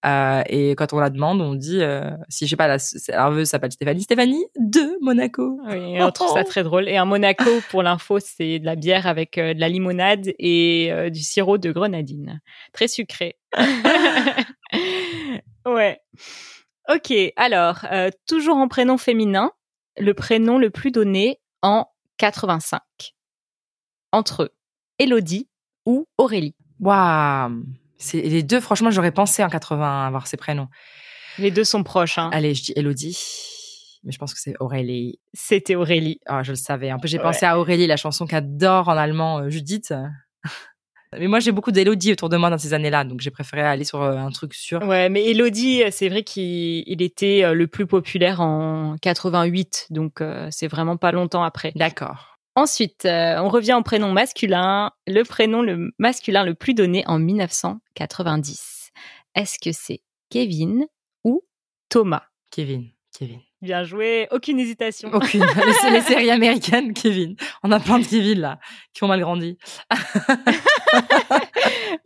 Euh, 0.07 0.43
et 0.49 0.77
quand 0.77 0.93
on 0.93 0.99
la 0.99 1.11
demande, 1.11 1.41
on 1.41 1.55
dit 1.55 1.83
euh, 1.83 2.11
si 2.29 2.45
je 2.45 2.51
sais 2.51 2.57
pas 2.57 2.69
la 2.69 2.79
serveuse 2.79 3.49
s'appelle 3.49 3.73
Stéphanie, 3.73 4.03
Stéphanie 4.03 4.47
de 4.57 4.97
Monaco. 5.01 5.59
Oui, 5.67 6.01
on 6.01 6.11
trouve 6.13 6.33
ça 6.33 6.45
très 6.45 6.63
drôle. 6.63 6.89
Et 6.89 6.97
un 6.97 7.05
Monaco, 7.05 7.51
pour 7.71 7.83
l'info, 7.83 8.21
c'est 8.21 8.61
de 8.61 8.65
la 8.65 8.77
bière 8.77 9.07
avec 9.07 9.37
euh, 9.39 9.55
de 9.55 9.61
la 9.61 9.69
limonade 9.69 10.33
et 10.39 10.93
du 11.11 11.23
sirop 11.23 11.59
de 11.59 11.73
grenadine. 11.73 12.41
Très 12.73 12.89
sucré. 12.89 13.37
ouais. 15.67 16.01
Ok, 16.89 17.13
alors, 17.35 17.85
toujours 18.29 18.57
en 18.57 18.69
prénom 18.69 18.97
féminin, 18.97 19.51
le 19.99 20.15
prénom 20.15 20.57
le 20.59 20.71
plus 20.71 20.93
donné 20.93 21.41
en 21.63 21.87
85. 22.19 22.81
Entre 24.13 24.45
eux, 24.45 24.51
Elodie 24.99 25.49
ou 25.85 26.07
Aurélie. 26.17 26.55
Waouh. 26.79 27.65
C'est 27.99 28.21
les 28.21 28.43
deux. 28.43 28.61
Franchement, 28.61 28.91
j'aurais 28.91 29.13
pensé 29.13 29.43
en 29.45 29.49
80 29.49 30.07
avoir 30.07 30.27
ces 30.27 30.37
prénoms. 30.37 30.69
Les 31.39 31.51
deux 31.51 31.65
sont 31.65 31.83
proches. 31.83 32.19
Hein. 32.19 32.31
Allez, 32.33 32.55
je 32.55 32.63
dis 32.63 32.73
Elodie, 32.77 33.19
mais 34.05 34.13
je 34.13 34.19
pense 34.19 34.33
que 34.35 34.41
c'est 34.41 34.55
Aurélie. 34.61 35.19
C'était 35.35 35.75
Aurélie. 35.75 36.21
Ah, 36.27 36.43
je 36.43 36.53
le 36.53 36.57
savais. 36.57 36.91
Un 36.91 36.99
peu, 36.99 37.09
j'ai 37.09 37.19
Ouais. 37.19 37.23
pensé 37.25 37.45
à 37.47 37.59
Aurélie, 37.59 37.87
la 37.87 37.97
chanson 37.97 38.27
qu'adore 38.27 38.89
en 38.89 38.97
allemand 38.97 39.39
euh, 39.41 39.49
Judith. 39.51 39.93
mais 41.19 41.29
moi, 41.29 41.41
j'ai 41.41 41.53
beaucoup 41.53 41.73
d'Elodie 41.73 42.13
autour 42.13 42.29
de 42.29 42.37
moi 42.37 42.51
dans 42.51 42.59
ces 42.59 42.75
années-là, 42.75 43.05
donc 43.05 43.21
j'ai 43.21 43.31
préféré 43.31 43.63
aller 43.63 43.85
sur 43.85 44.03
euh, 44.03 44.17
un 44.17 44.31
truc 44.31 44.55
sûr. 44.55 44.83
Ouais, 44.83 45.09
mais 45.09 45.25
Elodie, 45.31 45.83
c'est 45.91 46.09
vrai 46.09 46.23
qu'il 46.23 46.85
il 46.87 47.03
était 47.03 47.45
euh, 47.45 47.55
le 47.55 47.67
plus 47.67 47.87
populaire 47.87 48.41
en 48.41 48.97
88, 49.01 49.87
donc 49.91 50.21
euh, 50.21 50.49
c'est 50.51 50.69
vraiment 50.69 50.97
pas 50.97 51.13
longtemps 51.13 51.43
après. 51.45 51.73
D'accord. 51.77 52.36
Ensuite, 52.57 53.05
euh, 53.05 53.39
on 53.39 53.49
revient 53.49 53.75
au 53.75 53.83
prénom 53.83 54.11
masculin. 54.13 54.91
Le 55.07 55.23
prénom 55.23 55.63
le 55.63 55.93
masculin 55.99 56.43
le 56.43 56.55
plus 56.55 56.75
donné 56.75 57.05
en 57.07 57.19
1990. 57.19 58.91
Est-ce 59.35 59.59
que 59.59 59.73
c'est 59.73 60.01
Kevin 60.31 60.87
ou 61.23 61.43
Thomas? 61.91 62.23
Kevin. 62.51 62.89
Kevin. 63.17 63.41
Bien 63.63 63.85
joué, 63.85 64.27
aucune 64.31 64.59
hésitation. 64.59 65.11
Aucune. 65.13 65.45
les, 65.85 65.91
les 65.91 66.01
séries 66.03 66.31
américaines, 66.31 66.93
Kevin. 66.95 67.37
On 67.63 67.73
a 67.73 67.81
plein 67.81 67.99
de 67.99 68.05
Kevin 68.07 68.41
là, 68.41 68.59
qui 68.93 69.05
ont 69.05 69.09
mal 69.09 69.21
grandi. 69.21 69.59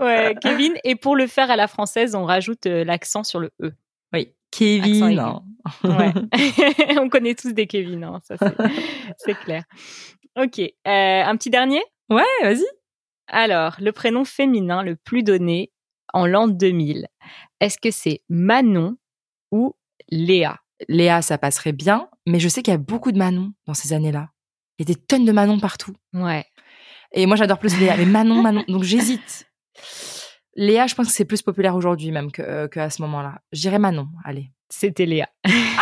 Ouais, 0.01 0.35
Kevin. 0.41 0.75
Et 0.85 0.97
pour 0.97 1.15
le 1.17 1.27
faire 1.27 1.51
à 1.51 1.57
la 1.57 1.69
française, 1.69 2.15
on 2.15 2.25
rajoute 2.25 2.67
euh, 2.67 2.85
l'accent 2.85 3.23
sur 3.23 3.39
le 3.41 3.51
E. 3.63 3.73
Oui. 4.13 4.33
Kevin. 4.51 5.19
hein. 5.19 5.43
Ouais. 5.85 6.13
on 6.99 7.09
connaît 7.09 7.35
tous 7.35 7.53
des 7.53 7.67
Kevin, 7.67 8.03
hein, 8.05 8.21
ça 8.25 8.37
c'est 9.19 9.35
clair. 9.35 9.65
Ok, 10.37 10.59
euh, 10.61 10.71
un 10.85 11.37
petit 11.37 11.51
dernier? 11.51 11.83
Ouais, 12.09 12.23
vas-y. 12.43 12.65
Alors, 13.27 13.77
le 13.81 13.93
prénom 13.93 14.25
féminin 14.25 14.83
le 14.83 14.97
plus 14.97 15.23
donné 15.23 15.73
en 16.13 16.27
l'an 16.27 16.49
2000, 16.49 17.07
est-ce 17.61 17.79
que 17.79 17.91
c'est 17.91 18.23
Manon 18.29 18.97
ou 19.51 19.75
Léa? 20.09 20.59
Léa, 20.89 21.23
ça 21.23 21.39
passerait 21.39 21.73
bien, 21.73 22.09
mais 22.27 22.41
je 22.41 22.49
sais 22.49 22.63
qu'il 22.63 22.73
y 22.73 22.75
a 22.75 22.79
beaucoup 22.79 23.13
de 23.13 23.19
Manon 23.19 23.53
dans 23.67 23.75
ces 23.75 23.93
années-là. 23.93 24.29
Il 24.79 24.89
y 24.89 24.91
a 24.91 24.95
des 24.95 25.01
tonnes 25.01 25.25
de 25.25 25.33
Manon 25.33 25.59
partout. 25.59 25.95
Ouais. 26.15 26.45
Et 27.13 27.27
moi, 27.27 27.37
j'adore 27.37 27.59
plus 27.59 27.79
Léa. 27.79 27.97
Mais 27.97 28.07
Manon, 28.07 28.43
Manon. 28.43 28.65
Donc, 28.69 28.83
j'hésite. 28.83 29.47
Léa, 30.57 30.87
je 30.87 30.95
pense 30.95 31.09
que 31.09 31.13
c'est 31.13 31.25
plus 31.25 31.43
populaire 31.43 31.75
aujourd'hui 31.77 32.11
même 32.11 32.33
que, 32.33 32.43
euh, 32.43 32.69
qu'à 32.69 32.91
ce 32.91 33.03
moment-là. 33.03 33.41
Je 33.53 33.61
dirais 33.61 33.79
Manon, 33.79 34.09
allez. 34.25 34.51
C'était 34.69 35.07
Léa. 35.07 35.29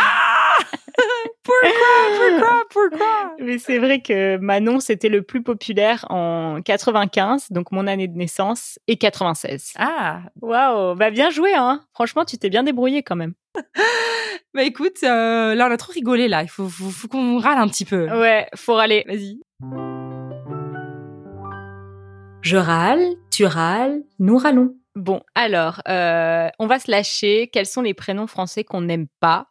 Pourquoi 1.49 2.29
Pourquoi 2.29 2.63
Pourquoi? 2.69 3.35
Mais 3.39 3.57
c'est 3.57 3.79
vrai 3.79 4.01
que 4.01 4.37
Manon, 4.37 4.79
c'était 4.79 5.09
le 5.09 5.21
plus 5.21 5.41
populaire 5.41 6.05
en 6.09 6.61
95, 6.61 7.47
donc 7.51 7.71
mon 7.71 7.87
année 7.87 8.07
de 8.07 8.17
naissance, 8.17 8.79
et 8.87 8.97
96. 8.97 9.73
Ah, 9.77 10.21
Waouh, 10.41 10.95
bah 10.95 11.09
bien 11.09 11.29
joué, 11.29 11.53
hein. 11.55 11.81
Franchement, 11.93 12.25
tu 12.25 12.37
t'es 12.37 12.49
bien 12.49 12.63
débrouillé 12.63 13.03
quand 13.03 13.15
même. 13.15 13.33
bah 14.53 14.63
écoute, 14.63 14.97
euh, 15.03 15.55
là, 15.55 15.67
on 15.67 15.71
a 15.71 15.77
trop 15.77 15.93
rigolé, 15.93 16.27
là. 16.27 16.43
Il 16.43 16.49
faut, 16.49 16.69
faut, 16.69 16.89
faut 16.89 17.07
qu'on 17.07 17.39
râle 17.39 17.57
un 17.57 17.67
petit 17.67 17.85
peu. 17.85 18.07
Ouais, 18.09 18.47
faut 18.55 18.75
râler. 18.75 19.03
Vas-y. 19.07 19.39
Je 22.41 22.57
râle, 22.57 23.03
tu 23.31 23.45
râles, 23.45 24.03
nous 24.19 24.37
râlons. 24.37 24.75
Bon, 24.95 25.21
alors, 25.35 25.81
euh, 25.87 26.49
on 26.59 26.67
va 26.67 26.79
se 26.79 26.89
lâcher. 26.91 27.49
Quels 27.51 27.65
sont 27.65 27.81
les 27.81 27.93
prénoms 27.93 28.27
français 28.27 28.63
qu'on 28.63 28.81
n'aime 28.81 29.07
pas? 29.19 29.47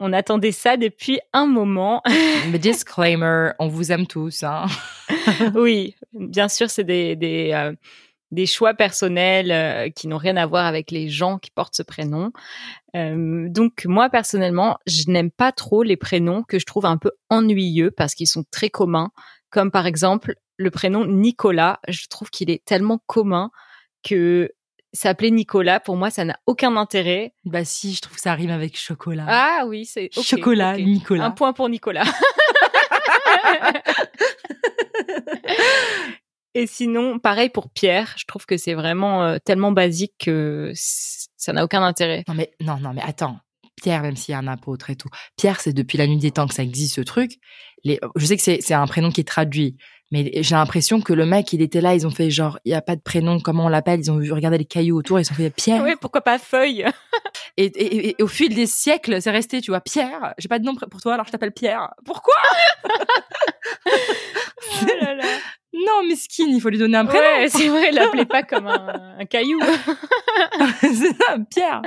On 0.00 0.12
attendait 0.12 0.52
ça 0.52 0.76
depuis 0.76 1.20
un 1.32 1.46
moment. 1.46 2.02
Mais 2.50 2.58
disclaimer, 2.58 3.50
on 3.58 3.68
vous 3.68 3.92
aime 3.92 4.06
tous, 4.06 4.42
hein. 4.42 4.66
oui, 5.54 5.94
bien 6.12 6.48
sûr, 6.48 6.70
c'est 6.70 6.84
des, 6.84 7.16
des, 7.16 7.52
euh, 7.52 7.72
des 8.30 8.46
choix 8.46 8.74
personnels 8.74 9.50
euh, 9.50 9.88
qui 9.90 10.08
n'ont 10.08 10.18
rien 10.18 10.36
à 10.36 10.46
voir 10.46 10.66
avec 10.66 10.90
les 10.90 11.08
gens 11.08 11.38
qui 11.38 11.50
portent 11.50 11.74
ce 11.74 11.82
prénom. 11.82 12.32
Euh, 12.96 13.48
donc, 13.48 13.84
moi, 13.86 14.10
personnellement, 14.10 14.78
je 14.86 15.04
n'aime 15.08 15.30
pas 15.30 15.52
trop 15.52 15.82
les 15.82 15.96
prénoms 15.96 16.42
que 16.42 16.58
je 16.58 16.66
trouve 16.66 16.86
un 16.86 16.98
peu 16.98 17.12
ennuyeux 17.30 17.90
parce 17.90 18.14
qu'ils 18.14 18.28
sont 18.28 18.44
très 18.50 18.70
communs, 18.70 19.10
comme 19.50 19.70
par 19.70 19.86
exemple 19.86 20.34
le 20.56 20.70
prénom 20.70 21.06
Nicolas. 21.06 21.80
Je 21.88 22.06
trouve 22.08 22.30
qu'il 22.30 22.50
est 22.50 22.64
tellement 22.64 22.98
commun 23.06 23.50
que 24.02 24.50
s'appeler 24.94 25.30
Nicolas, 25.30 25.80
pour 25.80 25.96
moi, 25.96 26.10
ça 26.10 26.24
n'a 26.24 26.38
aucun 26.46 26.76
intérêt. 26.76 27.34
Bah 27.44 27.64
si, 27.64 27.94
je 27.94 28.00
trouve 28.00 28.14
que 28.16 28.22
ça 28.22 28.32
rime 28.34 28.50
avec 28.50 28.78
chocolat. 28.78 29.26
Ah 29.28 29.64
oui, 29.66 29.84
c'est 29.84 30.08
chocolat. 30.12 30.78
Nicolas. 30.78 31.26
Un 31.26 31.30
point 31.32 31.52
pour 31.52 31.68
Nicolas. 31.68 32.04
Et 36.54 36.68
sinon, 36.68 37.18
pareil 37.18 37.50
pour 37.50 37.68
Pierre. 37.68 38.14
Je 38.16 38.24
trouve 38.26 38.46
que 38.46 38.56
c'est 38.56 38.74
vraiment 38.74 39.24
euh, 39.24 39.38
tellement 39.44 39.72
basique 39.72 40.14
que 40.18 40.70
ça 40.74 41.52
n'a 41.52 41.64
aucun 41.64 41.82
intérêt. 41.82 42.22
Non 42.28 42.34
mais 42.34 42.52
non 42.60 42.78
non 42.80 42.92
mais 42.94 43.02
attends. 43.02 43.38
Pierre, 43.82 44.02
même 44.02 44.14
s'il 44.16 44.32
y 44.32 44.36
a 44.36 44.38
un 44.38 44.46
apôtre 44.46 44.90
et 44.90 44.96
tout. 44.96 45.08
Pierre, 45.36 45.60
c'est 45.60 45.72
depuis 45.72 45.98
la 45.98 46.06
nuit 46.06 46.18
des 46.18 46.30
temps 46.30 46.46
que 46.46 46.54
ça 46.54 46.62
existe 46.62 46.94
ce 46.94 47.00
truc. 47.00 47.32
Les, 47.82 47.98
je 48.14 48.24
sais 48.24 48.36
que 48.36 48.42
c'est 48.42 48.60
c'est 48.60 48.72
un 48.72 48.86
prénom 48.86 49.10
qui 49.10 49.20
est 49.20 49.28
traduit, 49.28 49.76
mais 50.10 50.30
j'ai 50.42 50.54
l'impression 50.54 51.00
que 51.00 51.12
le 51.12 51.26
mec, 51.26 51.52
il 51.52 51.62
était 51.62 51.80
là, 51.80 51.94
ils 51.94 52.06
ont 52.06 52.10
fait 52.10 52.30
genre, 52.30 52.58
il 52.64 52.72
y 52.72 52.74
a 52.74 52.82
pas 52.82 52.94
de 52.96 53.00
prénom, 53.00 53.40
comment 53.40 53.64
on 53.66 53.68
l'appelle? 53.68 54.00
Ils 54.00 54.10
ont 54.10 54.18
vu 54.18 54.32
regarder 54.32 54.58
les 54.58 54.64
cailloux 54.64 54.96
autour, 54.98 55.18
ils 55.20 55.30
ont 55.30 55.34
fait 55.34 55.50
Pierre? 55.50 55.82
Oui, 55.82 55.92
pourquoi 56.00 56.20
pas 56.20 56.38
Feuille? 56.38 56.84
Et, 57.56 57.66
et- 57.66 58.08
et 58.18 58.22
au 58.22 58.26
fil 58.26 58.52
des 58.54 58.66
siècles, 58.66 59.22
c'est 59.22 59.30
resté, 59.30 59.60
tu 59.60 59.70
vois, 59.70 59.80
Pierre. 59.80 60.34
J'ai 60.38 60.48
pas 60.48 60.58
de 60.58 60.64
nom 60.64 60.74
pour 60.74 61.00
toi, 61.00 61.14
alors 61.14 61.26
je 61.26 61.30
t'appelle 61.30 61.52
Pierre. 61.52 61.90
Pourquoi? 62.04 62.34
Oh 64.82 64.86
là 65.00 65.14
là. 65.14 65.24
Non, 65.72 66.06
mesquine, 66.08 66.48
il 66.54 66.60
faut 66.60 66.68
lui 66.68 66.78
donner 66.78 66.96
un 66.96 67.04
prénom. 67.04 67.22
Ouais, 67.22 67.48
c'est 67.48 67.68
vrai, 67.68 67.90
l'appelez 67.90 68.24
pas 68.26 68.42
comme 68.42 68.66
un, 68.66 69.16
un 69.18 69.24
caillou. 69.24 69.58
c'est 70.80 70.94
ça, 71.16 71.36
Pierre. 71.50 71.82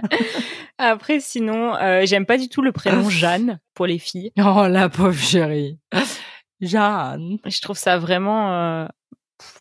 Après, 0.77 1.19
sinon, 1.19 1.75
euh, 1.75 2.01
j'aime 2.06 2.25
pas 2.25 2.38
du 2.38 2.49
tout 2.49 2.62
le 2.62 2.71
prénom 2.71 3.10
Jeanne 3.10 3.60
pour 3.73 3.86
les 3.88 3.97
filles. 3.99 4.32
Oh 4.39 4.67
la 4.69 4.89
pauvre 4.89 5.13
chérie. 5.19 5.80
Jeanne. 6.62 7.38
Je 7.46 7.62
trouve 7.62 7.78
ça 7.78 7.98
vraiment, 7.98 8.54
euh, 8.54 8.88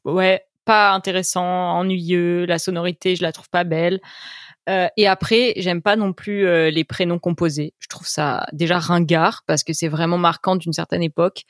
ouais, 0.05 0.45
pas 0.65 0.93
intéressant, 0.93 1.45
ennuyeux. 1.45 2.47
La 2.47 2.59
sonorité, 2.59 3.17
je 3.17 3.23
la 3.23 3.33
trouve 3.33 3.51
pas 3.51 3.65
belle. 3.65 4.01
Euh, 4.69 4.89
et 4.97 5.07
après, 5.07 5.53
j'aime 5.57 5.81
pas 5.81 5.95
non 5.95 6.13
plus 6.13 6.47
euh, 6.47 6.71
les 6.71 6.85
prénoms 6.85 7.21
composés. 7.21 7.75
Je 7.79 7.87
trouve 7.89 8.09
ça 8.09 8.47
déjà 8.53 8.79
ringard 8.79 9.43
parce 9.47 9.63
que 9.63 9.73
c'est 9.73 9.89
vraiment 9.89 10.19
marquant 10.19 10.57
d'une 10.57 10.73
certaine 10.73 11.03
époque. 11.03 11.45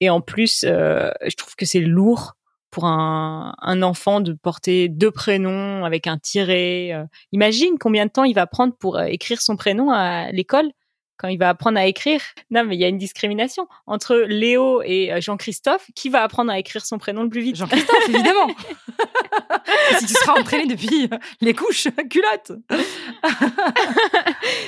Et 0.00 0.08
en 0.08 0.20
plus, 0.22 0.64
euh, 0.66 1.10
je 1.26 1.36
trouve 1.36 1.54
que 1.54 1.66
c'est 1.66 1.80
lourd 1.80 2.34
pour 2.70 2.86
un, 2.86 3.54
un 3.60 3.82
enfant 3.82 4.20
de 4.20 4.32
porter 4.32 4.88
deux 4.88 5.10
prénoms 5.10 5.84
avec 5.84 6.06
un 6.06 6.18
tiret. 6.18 6.92
Euh, 6.94 7.04
imagine 7.30 7.76
combien 7.78 8.06
de 8.06 8.10
temps 8.10 8.24
il 8.24 8.34
va 8.34 8.46
prendre 8.46 8.74
pour 8.74 8.96
euh, 8.96 9.04
écrire 9.04 9.42
son 9.42 9.56
prénom 9.56 9.90
à 9.90 10.32
l'école 10.32 10.72
quand 11.16 11.28
il 11.28 11.38
va 11.38 11.48
apprendre 11.48 11.78
à 11.78 11.86
écrire. 11.86 12.20
Non, 12.50 12.64
mais 12.64 12.76
il 12.76 12.80
y 12.80 12.84
a 12.84 12.88
une 12.88 12.98
discrimination 12.98 13.66
entre 13.86 14.16
Léo 14.16 14.82
et 14.84 15.12
euh, 15.12 15.20
Jean-Christophe. 15.20 15.86
Qui 15.94 16.08
va 16.08 16.22
apprendre 16.22 16.50
à 16.50 16.58
écrire 16.58 16.84
son 16.84 16.98
prénom 16.98 17.22
le 17.22 17.28
plus 17.28 17.42
vite? 17.42 17.56
Jean-Christophe, 17.56 18.08
évidemment. 18.08 18.48
si 19.98 20.06
tu 20.06 20.14
seras 20.14 20.38
entraîné 20.38 20.66
depuis 20.66 21.08
euh, 21.12 21.18
les 21.40 21.54
couches 21.54 21.88
culottes. 22.10 22.52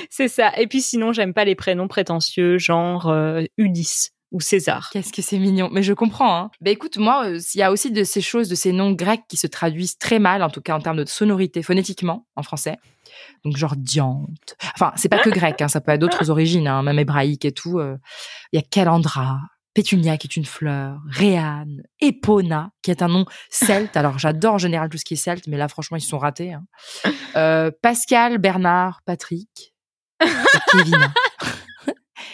C'est 0.09 0.27
ça. 0.27 0.51
Et 0.57 0.67
puis 0.67 0.81
sinon, 0.81 1.13
j'aime 1.13 1.33
pas 1.33 1.45
les 1.45 1.55
prénoms 1.55 1.87
prétentieux, 1.87 2.57
genre 2.57 3.07
euh, 3.07 3.43
Ulysse 3.57 4.11
ou 4.31 4.41
César. 4.41 4.89
Qu'est-ce 4.91 5.13
que 5.13 5.21
c'est 5.21 5.37
mignon. 5.37 5.69
Mais 5.71 5.83
je 5.83 5.93
comprends. 5.93 6.35
Hein. 6.35 6.51
Bah 6.61 6.71
écoute, 6.71 6.97
moi, 6.97 7.25
euh, 7.25 7.39
il 7.53 7.57
y 7.57 7.63
a 7.63 7.71
aussi 7.71 7.91
de 7.91 8.03
ces 8.03 8.21
choses, 8.21 8.49
de 8.49 8.55
ces 8.55 8.71
noms 8.71 8.91
grecs 8.91 9.23
qui 9.27 9.37
se 9.37 9.47
traduisent 9.47 9.97
très 9.97 10.19
mal, 10.19 10.43
en 10.43 10.49
tout 10.49 10.61
cas 10.61 10.75
en 10.75 10.81
termes 10.81 10.97
de 10.97 11.05
sonorité, 11.05 11.63
phonétiquement, 11.63 12.25
en 12.35 12.43
français. 12.43 12.77
Donc 13.45 13.55
genre 13.57 13.75
diante. 13.77 14.55
Enfin, 14.73 14.91
c'est 14.97 15.07
pas 15.09 15.19
que 15.19 15.29
grec, 15.39 15.61
hein, 15.61 15.67
ça 15.69 15.79
peut 15.79 15.91
être 15.93 16.01
d'autres 16.01 16.29
origines, 16.29 16.67
hein, 16.67 16.81
même 16.83 16.99
hébraïque 16.99 17.45
et 17.45 17.51
tout. 17.53 17.79
euh. 17.79 17.95
Il 18.51 18.57
y 18.57 18.59
a 18.59 18.63
Calandra, 18.63 19.39
Pétunia 19.73 20.17
qui 20.17 20.27
est 20.27 20.35
une 20.35 20.45
fleur, 20.45 20.99
Réane, 21.09 21.83
Epona 22.01 22.71
qui 22.81 22.91
est 22.91 23.01
un 23.01 23.07
nom 23.07 23.25
celte. 23.49 23.95
Alors 23.97 24.17
j'adore 24.19 24.55
en 24.55 24.57
général 24.57 24.89
tout 24.89 24.97
ce 24.97 25.05
qui 25.05 25.13
est 25.13 25.17
celte, 25.17 25.47
mais 25.47 25.57
là 25.57 25.67
franchement 25.67 25.97
ils 25.97 26.01
se 26.01 26.09
sont 26.09 26.17
ratés. 26.17 26.53
hein. 26.53 26.63
Euh, 27.35 27.71
Pascal, 27.81 28.37
Bernard, 28.39 29.01
Patrick, 29.05 29.73
et 30.23 30.27
Kevin. 30.71 30.97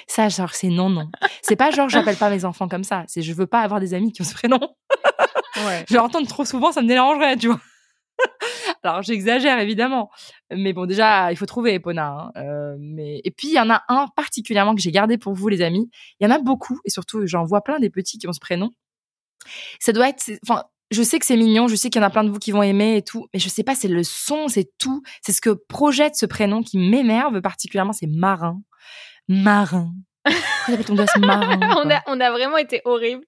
Ça, 0.08 0.28
genre, 0.30 0.54
c'est 0.54 0.68
non, 0.68 0.90
non. 0.90 1.10
C'est 1.42 1.56
pas 1.56 1.72
genre, 1.72 1.88
j'appelle 1.90 2.18
pas 2.18 2.30
mes 2.30 2.44
enfants 2.46 2.68
comme 2.68 2.84
ça. 2.84 3.04
C'est 3.08 3.22
je 3.22 3.34
veux 3.34 3.48
pas 3.48 3.62
avoir 3.62 3.80
des 3.80 3.94
amis 3.94 4.12
qui 4.12 4.22
ont 4.22 4.26
ce 4.26 4.34
prénom. 4.34 4.60
Ouais. 5.66 5.86
Je 5.90 5.96
l'entends 5.96 6.24
trop 6.26 6.44
souvent, 6.46 6.72
ça 6.74 6.82
me 6.82 6.88
dérangerait, 6.88 7.38
tu 7.38 7.48
vois. 7.48 7.60
Alors, 8.84 9.02
j'exagère, 9.02 9.60
évidemment. 9.60 10.10
Mais 10.52 10.74
bon, 10.74 10.86
déjà, 10.86 11.32
il 11.32 11.38
faut 11.38 11.46
trouver 11.46 11.76
Epona. 11.76 12.08
hein. 12.08 12.32
Euh, 12.38 12.76
mais... 12.80 13.22
Et 13.24 13.32
puis, 13.32 13.50
il 13.50 13.54
y 13.54 13.60
en 13.60 13.70
a 13.70 13.84
un 13.88 14.08
particulièrement 14.16 14.76
que 14.76 14.82
j'ai 14.82 14.92
gardé 14.92 15.18
pour 15.18 15.34
vous, 15.34 15.48
les 15.50 15.62
amis. 15.62 15.90
Il 16.20 16.28
y 16.28 16.28
en 16.28 16.34
a 16.34 16.40
beaucoup. 16.40 16.80
Et 16.86 16.90
surtout, 16.90 17.26
j'en 17.28 17.44
vois 17.44 17.62
plein 17.62 17.80
des 17.80 17.90
petits 17.90 18.18
qui 18.18 18.28
ont 18.28 18.34
ce 18.34 18.40
prénom. 18.40 18.72
Ça 19.80 19.92
doit 19.94 20.10
être... 20.10 20.32
Enfin, 20.48 20.64
je 20.92 21.04
sais 21.04 21.20
que 21.20 21.26
c'est 21.26 21.38
mignon, 21.38 21.68
je 21.68 21.76
sais 21.76 21.90
qu'il 21.90 22.02
y 22.02 22.04
en 22.04 22.08
a 22.08 22.12
plein 22.12 22.26
de 22.26 22.30
vous 22.30 22.38
qui 22.38 22.52
vont 22.52 22.64
aimer 22.64 22.98
et 22.98 23.02
tout, 23.02 23.28
mais 23.34 23.40
je 23.40 23.48
sais 23.48 23.64
pas, 23.64 23.76
c'est 23.76 23.88
le 23.88 24.04
son, 24.04 24.50
c'est 24.50 24.70
tout. 24.78 25.02
C'est 25.22 25.32
ce 25.32 25.40
que 25.40 25.52
projette 25.52 26.16
ce 26.16 26.26
prénom 26.26 26.62
qui 26.62 26.78
m'énerve 26.78 27.42
particulièrement, 27.42 27.94
c'est 27.94 28.08
Marin. 28.08 28.62
Marin. 29.30 29.94
Ton 30.86 30.96
gosse 30.96 31.10
on, 31.18 31.28
a, 31.90 32.02
on 32.08 32.20
a 32.20 32.32
vraiment 32.32 32.58
été 32.58 32.82
horrible. 32.86 33.24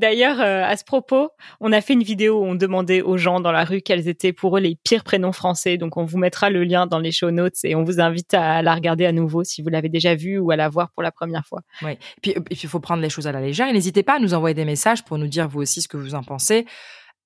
D'ailleurs, 0.00 0.40
euh, 0.40 0.62
à 0.64 0.76
ce 0.76 0.84
propos, 0.84 1.30
on 1.60 1.72
a 1.72 1.80
fait 1.80 1.94
une 1.94 2.02
vidéo 2.02 2.40
où 2.40 2.44
on 2.44 2.54
demandait 2.54 3.02
aux 3.02 3.16
gens 3.16 3.40
dans 3.40 3.50
la 3.50 3.64
rue 3.64 3.80
quels 3.80 4.08
étaient 4.08 4.32
pour 4.32 4.56
eux 4.56 4.60
les 4.60 4.76
pires 4.76 5.04
prénoms 5.04 5.32
français. 5.32 5.76
Donc, 5.76 5.96
on 5.96 6.04
vous 6.04 6.18
mettra 6.18 6.50
le 6.50 6.64
lien 6.64 6.86
dans 6.86 7.00
les 7.00 7.10
show 7.10 7.30
notes 7.30 7.56
et 7.64 7.74
on 7.74 7.82
vous 7.82 8.00
invite 8.00 8.34
à 8.34 8.62
la 8.62 8.74
regarder 8.74 9.06
à 9.06 9.12
nouveau 9.12 9.42
si 9.42 9.62
vous 9.62 9.68
l'avez 9.68 9.88
déjà 9.88 10.14
vue 10.14 10.38
ou 10.38 10.50
à 10.50 10.56
la 10.56 10.68
voir 10.68 10.90
pour 10.92 11.02
la 11.02 11.10
première 11.10 11.44
fois. 11.46 11.62
Ouais. 11.82 11.94
Et 11.94 12.20
puis, 12.22 12.30
et 12.32 12.40
puis, 12.40 12.58
il 12.62 12.68
faut 12.68 12.80
prendre 12.80 13.02
les 13.02 13.10
choses 13.10 13.26
à 13.26 13.32
la 13.32 13.40
légère. 13.40 13.68
Et 13.68 13.72
n'hésitez 13.72 14.02
pas 14.02 14.16
à 14.16 14.18
nous 14.18 14.34
envoyer 14.34 14.54
des 14.54 14.64
messages 14.64 15.04
pour 15.04 15.18
nous 15.18 15.28
dire 15.28 15.48
vous 15.48 15.60
aussi 15.60 15.82
ce 15.82 15.88
que 15.88 15.96
vous 15.96 16.14
en 16.14 16.22
pensez. 16.22 16.66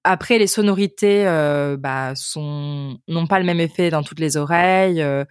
Après, 0.05 0.39
les 0.39 0.49
sonorités 0.49 1.27
euh, 1.27 1.77
bah, 1.79 2.15
sont 2.17 2.99
n'ont 3.07 3.27
pas 3.27 3.39
le 3.39 3.45
même 3.45 3.61
effet 3.61 3.91
dans 3.91 4.03
toutes 4.03 4.19
les 4.19 4.37
oreilles, 4.37 5.01
euh, 5.01 5.25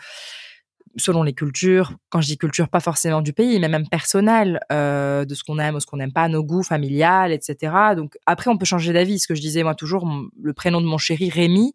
selon 0.97 1.23
les 1.23 1.33
cultures. 1.33 1.93
Quand 2.09 2.21
je 2.21 2.27
dis 2.27 2.37
culture, 2.37 2.67
pas 2.69 2.79
forcément 2.79 3.21
du 3.21 3.33
pays, 3.33 3.59
mais 3.59 3.69
même 3.69 3.87
personnel, 3.87 4.59
euh, 4.71 5.25
de 5.25 5.33
ce 5.35 5.43
qu'on 5.43 5.57
aime 5.59 5.75
ou 5.75 5.79
ce 5.79 5.85
qu'on 5.85 5.97
n'aime 5.97 6.11
pas, 6.13 6.27
nos 6.27 6.43
goûts 6.43 6.63
familiales, 6.63 7.31
etc. 7.31 7.73
Donc 7.95 8.17
après, 8.25 8.49
on 8.49 8.57
peut 8.57 8.65
changer 8.65 8.91
d'avis. 8.93 9.19
Ce 9.19 9.27
que 9.27 9.35
je 9.35 9.41
disais 9.41 9.63
moi 9.63 9.75
toujours, 9.75 10.05
mon- 10.05 10.29
le 10.41 10.53
prénom 10.53 10.81
de 10.81 10.85
mon 10.85 10.97
chéri 10.97 11.29
Rémi, 11.29 11.73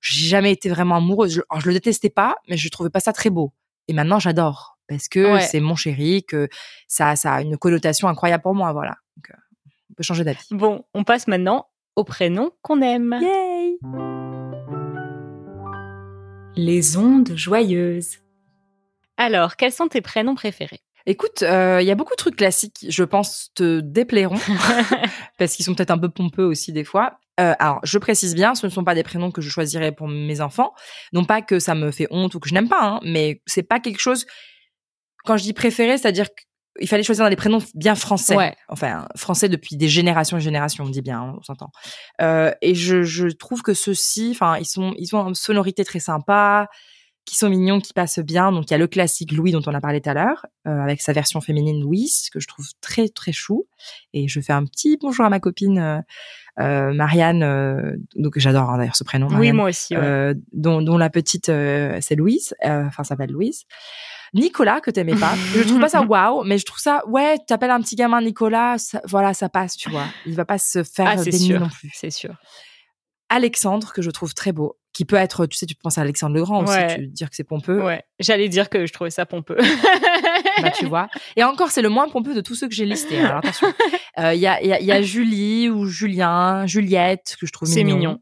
j'ai 0.00 0.26
jamais 0.26 0.52
été 0.52 0.68
vraiment 0.68 0.96
amoureuse. 0.96 1.34
Je, 1.34 1.40
alors, 1.50 1.60
je 1.60 1.66
le 1.68 1.74
détestais 1.74 2.10
pas, 2.10 2.36
mais 2.48 2.56
je 2.56 2.68
trouvais 2.68 2.90
pas 2.90 3.00
ça 3.00 3.12
très 3.12 3.30
beau. 3.30 3.52
Et 3.88 3.92
maintenant, 3.94 4.18
j'adore 4.18 4.78
parce 4.88 5.08
que 5.08 5.34
Ouais. 5.34 5.40
c'est 5.40 5.60
mon 5.60 5.74
chéri, 5.76 6.24
que 6.24 6.48
ça, 6.88 7.16
ça 7.16 7.34
a 7.34 7.40
une 7.42 7.56
connotation 7.56 8.08
incroyable 8.08 8.42
pour 8.42 8.54
moi. 8.54 8.72
Voilà. 8.72 8.96
Donc, 9.16 9.30
euh, 9.30 9.34
on 9.90 9.94
peut 9.94 10.02
changer 10.02 10.24
d'avis. 10.24 10.40
Bon, 10.50 10.84
on 10.94 11.04
passe 11.04 11.26
maintenant 11.28 11.66
au 11.96 12.04
prénom 12.04 12.50
qu'on 12.62 12.80
aime. 12.82 13.16
Yay 13.22 13.78
Les 16.56 16.96
ondes 16.96 17.32
joyeuses. 17.34 18.18
Alors, 19.22 19.54
quels 19.54 19.70
sont 19.70 19.86
tes 19.86 20.00
prénoms 20.00 20.34
préférés? 20.34 20.80
Écoute, 21.06 21.42
euh, 21.42 21.78
il 21.80 21.86
y 21.86 21.92
a 21.92 21.94
beaucoup 21.94 22.14
de 22.14 22.16
trucs 22.16 22.34
classiques, 22.34 22.86
je 22.88 23.04
pense, 23.04 23.50
te 23.54 23.78
déplairont, 23.78 24.34
parce 25.38 25.54
qu'ils 25.54 25.64
sont 25.64 25.76
peut-être 25.76 25.92
un 25.92 25.98
peu 25.98 26.08
pompeux 26.08 26.44
aussi 26.44 26.72
des 26.72 26.82
fois. 26.82 27.20
Euh, 27.38 27.54
alors, 27.60 27.78
je 27.84 27.98
précise 27.98 28.34
bien, 28.34 28.56
ce 28.56 28.66
ne 28.66 28.70
sont 28.72 28.82
pas 28.82 28.96
des 28.96 29.04
prénoms 29.04 29.30
que 29.30 29.40
je 29.40 29.48
choisirais 29.48 29.92
pour 29.92 30.08
mes 30.08 30.40
enfants. 30.40 30.72
Non 31.12 31.24
pas 31.24 31.40
que 31.40 31.60
ça 31.60 31.76
me 31.76 31.92
fait 31.92 32.08
honte 32.10 32.34
ou 32.34 32.40
que 32.40 32.48
je 32.48 32.54
n'aime 32.54 32.68
pas, 32.68 32.82
hein, 32.82 33.00
mais 33.04 33.42
c'est 33.46 33.62
pas 33.62 33.78
quelque 33.78 34.00
chose. 34.00 34.26
Quand 35.24 35.36
je 35.36 35.44
dis 35.44 35.52
préféré, 35.52 35.98
c'est-à-dire 35.98 36.26
que 36.28 36.42
il 36.80 36.88
fallait 36.88 37.02
choisir 37.04 37.28
des 37.28 37.36
prénoms 37.36 37.62
bien 37.74 37.94
français. 37.94 38.34
Ouais. 38.34 38.56
Enfin, 38.68 39.06
français 39.14 39.48
depuis 39.48 39.76
des 39.76 39.88
générations 39.88 40.38
et 40.38 40.40
générations, 40.40 40.84
on 40.84 40.88
dit 40.88 41.02
bien, 41.02 41.20
hein, 41.20 41.34
on 41.38 41.42
s'entend. 41.42 41.70
Euh, 42.20 42.50
et 42.62 42.74
je, 42.74 43.02
je 43.02 43.28
trouve 43.28 43.62
que 43.62 43.74
ceux-ci, 43.74 44.30
enfin, 44.32 44.56
ils 44.58 44.64
sont, 44.64 44.94
ils 44.96 45.14
ont 45.14 45.28
une 45.28 45.34
sonorité 45.34 45.84
très 45.84 46.00
sympa, 46.00 46.68
qui 47.24 47.36
sont 47.36 47.48
mignons, 47.48 47.80
qui 47.80 47.92
passent 47.92 48.18
bien. 48.18 48.50
Donc, 48.52 48.64
il 48.68 48.72
y 48.72 48.74
a 48.74 48.78
le 48.78 48.86
classique 48.88 49.32
Louis 49.32 49.52
dont 49.52 49.62
on 49.66 49.74
a 49.74 49.80
parlé 49.80 50.00
tout 50.00 50.10
à 50.10 50.14
l'heure, 50.14 50.46
euh, 50.66 50.80
avec 50.80 51.00
sa 51.00 51.12
version 51.12 51.40
féminine 51.40 51.80
Louise, 51.80 52.28
que 52.30 52.40
je 52.40 52.48
trouve 52.48 52.66
très, 52.80 53.08
très 53.08 53.32
chou. 53.32 53.66
Et 54.12 54.26
je 54.28 54.40
fais 54.40 54.52
un 54.52 54.64
petit 54.64 54.98
bonjour 55.00 55.24
à 55.24 55.30
ma 55.30 55.38
copine 55.38 55.78
euh, 55.78 56.00
euh, 56.60 56.92
Marianne, 56.92 57.42
euh, 57.42 57.96
donc 58.16 58.38
j'adore 58.38 58.70
hein, 58.70 58.78
d'ailleurs 58.78 58.96
ce 58.96 59.04
prénom. 59.04 59.28
Oui, 59.28 59.52
moi 59.52 59.68
aussi. 59.70 59.96
ouais. 59.96 60.34
dont, 60.52 60.82
dont 60.82 60.98
la 60.98 61.08
petite 61.10 61.46
c'est 61.46 62.14
Louise, 62.14 62.54
enfin 62.62 63.04
s'appelle 63.04 63.30
Louise. 63.30 63.64
Nicolas 64.34 64.80
que 64.80 64.90
t'aimais 64.90 65.14
pas, 65.14 65.34
je 65.54 65.62
trouve 65.62 65.80
pas 65.80 65.88
ça 65.88 66.02
waouh, 66.02 66.42
mais 66.44 66.58
je 66.58 66.64
trouve 66.64 66.78
ça 66.80 67.02
ouais, 67.06 67.36
t'appelles 67.46 67.70
un 67.70 67.80
petit 67.80 67.96
gamin 67.96 68.20
Nicolas, 68.20 68.76
ça- 68.78 69.00
voilà 69.04 69.32
ça 69.34 69.48
passe, 69.48 69.76
tu 69.76 69.90
vois. 69.90 70.06
Il 70.26 70.34
va 70.34 70.44
pas 70.44 70.58
se 70.58 70.82
faire 70.82 71.06
Ah, 71.08 71.16
non 71.16 71.68
plus. 71.68 71.90
C'est 71.94 72.10
sûr. 72.10 72.34
Alexandre 73.28 73.92
que 73.92 74.02
je 74.02 74.10
trouve 74.10 74.34
très 74.34 74.52
beau, 74.52 74.76
qui 74.92 75.04
peut 75.04 75.16
être, 75.16 75.46
tu 75.46 75.56
sais, 75.56 75.66
tu 75.66 75.74
penses 75.74 75.96
à 75.98 76.02
Alexandre 76.02 76.34
le 76.34 76.42
Grand 76.42 76.62
aussi, 76.64 76.76
tu 76.96 77.06
dire 77.08 77.30
que 77.30 77.36
c'est 77.36 77.44
pompeux, 77.44 77.82
Ouais. 77.82 78.02
J'allais 78.20 78.48
dire 78.48 78.68
que 78.68 78.84
je 78.86 78.92
trouvais 78.92 79.10
ça 79.10 79.24
pompeux. 79.26 79.56
bah 80.62 80.70
tu 80.70 80.86
vois. 80.86 81.08
Et 81.36 81.44
encore 81.44 81.70
c'est 81.70 81.82
le 81.82 81.88
moins 81.88 82.08
pompeux 82.08 82.34
de 82.34 82.40
tous 82.40 82.54
ceux 82.54 82.68
que 82.68 82.74
j'ai 82.74 82.84
listés. 82.86 83.18
hein, 83.18 83.24
Alors 83.26 83.38
attention, 83.38 83.72
Euh, 84.18 84.34
il 84.34 84.40
y 84.40 84.46
a 84.46 84.60
il 84.62 84.68
y 84.68 84.72
a, 84.74 84.80
y 84.82 84.92
a 84.92 85.00
Julie 85.00 85.70
ou 85.70 85.86
Julien, 85.86 86.66
Juliette 86.66 87.36
que 87.40 87.46
je 87.46 87.52
trouve 87.52 87.66
C'est 87.68 87.82
mignon. 87.84 87.96
mignon. 87.96 88.18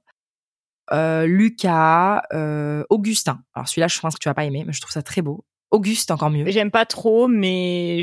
euh, 0.92 1.26
Lucas, 1.26 2.22
euh, 2.32 2.84
Augustin. 2.90 3.40
Alors 3.54 3.66
celui-là, 3.68 3.88
je 3.88 3.98
pense 3.98 4.14
que 4.14 4.20
tu 4.20 4.28
vas 4.28 4.34
pas 4.34 4.44
aimer, 4.44 4.62
mais 4.64 4.72
je 4.72 4.80
trouve 4.80 4.92
ça 4.92 5.02
très 5.02 5.20
beau. 5.22 5.44
Auguste, 5.72 6.10
encore 6.12 6.30
mieux. 6.30 6.48
J'aime 6.50 6.70
pas 6.70 6.86
trop, 6.86 7.26
mais 7.28 8.02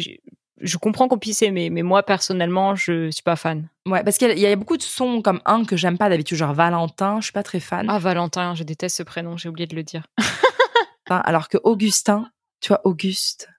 je, 0.62 0.78
comprends 0.78 1.08
qu'on 1.08 1.18
puisse 1.18 1.42
aimer. 1.42 1.70
Mais 1.70 1.84
moi, 1.84 2.04
personnellement, 2.04 2.76
je 2.76 3.10
suis 3.12 3.24
pas 3.24 3.36
fan. 3.36 3.70
Ouais, 3.86 4.04
parce 4.04 4.18
qu'il 4.18 4.28
y, 4.28 4.32
a- 4.32 4.34
il 4.34 4.40
y 4.40 4.46
a 4.48 4.56
beaucoup 4.56 4.78
de 4.78 4.82
sons 4.84 5.22
comme 5.22 5.42
un 5.46 5.64
que 5.66 5.78
j'aime 5.78 5.98
pas 5.98 6.10
d'habitude, 6.10 6.38
genre 6.38 6.54
Valentin, 6.54 7.20
je 7.20 7.26
suis 7.26 7.34
pas 7.34 7.44
très 7.44 7.60
fan. 7.60 7.86
Ah, 7.90 8.00
Valentin, 8.00 8.56
je 8.56 8.64
déteste 8.64 8.98
ce 8.98 9.04
prénom, 9.04 9.38
j'ai 9.38 9.50
oublié 9.50 9.68
de 9.68 9.76
le 9.76 9.84
dire. 9.84 10.04
Alors 11.10 11.48
que 11.50 11.58
Augustin, 11.64 12.30
tu 12.60 12.70
vois, 12.70 12.82
Auguste, 12.86 13.50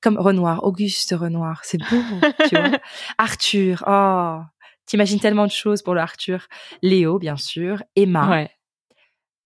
comme 0.00 0.16
Renoir, 0.18 0.64
Auguste 0.64 1.14
Renoir, 1.18 1.60
c'est 1.64 1.78
beau, 1.78 2.02
tu 2.48 2.56
vois. 2.56 2.70
Arthur, 3.18 3.84
oh, 3.86 4.40
t'imagines 4.86 5.20
tellement 5.20 5.46
de 5.46 5.50
choses 5.52 5.82
pour 5.82 5.94
le 5.94 6.00
Arthur. 6.00 6.46
Léo, 6.82 7.18
bien 7.18 7.36
sûr, 7.36 7.82
Emma, 7.96 8.28
ouais, 8.30 8.36
ouais 8.36 8.50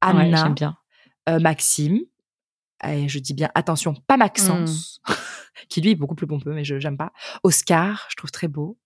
Anna, 0.01 0.44
j'aime 0.44 0.55
bien. 0.55 0.77
euh, 1.29 1.40
Maxime. 1.40 2.01
Et 2.87 3.09
je 3.09 3.18
dis 3.18 3.35
bien 3.35 3.51
attention, 3.57 3.94
pas 4.07 4.16
Maxence, 4.16 5.01
qui 5.68 5.81
lui 5.81 5.90
est 5.90 5.94
beaucoup 5.94 6.14
plus 6.14 6.27
pompeux, 6.27 6.53
mais 6.53 6.64
je 6.64 6.79
j'aime 6.79 6.97
pas. 6.97 7.12
Oscar, 7.42 8.07
je 8.11 8.16
trouve 8.16 8.31
très 8.31 8.49
beau. 8.49 8.79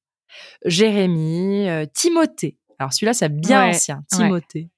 Jérémy, 0.65 1.69
euh, 1.69 1.87
Timothée. 1.93 2.57
Alors 2.79 2.93
celui-là, 2.93 3.13
c'est 3.15 3.29
bien 3.29 3.65
Ouais, 3.65 3.71
ancien, 3.75 3.97
ouais. 3.97 4.03
Timothée. 4.17 4.71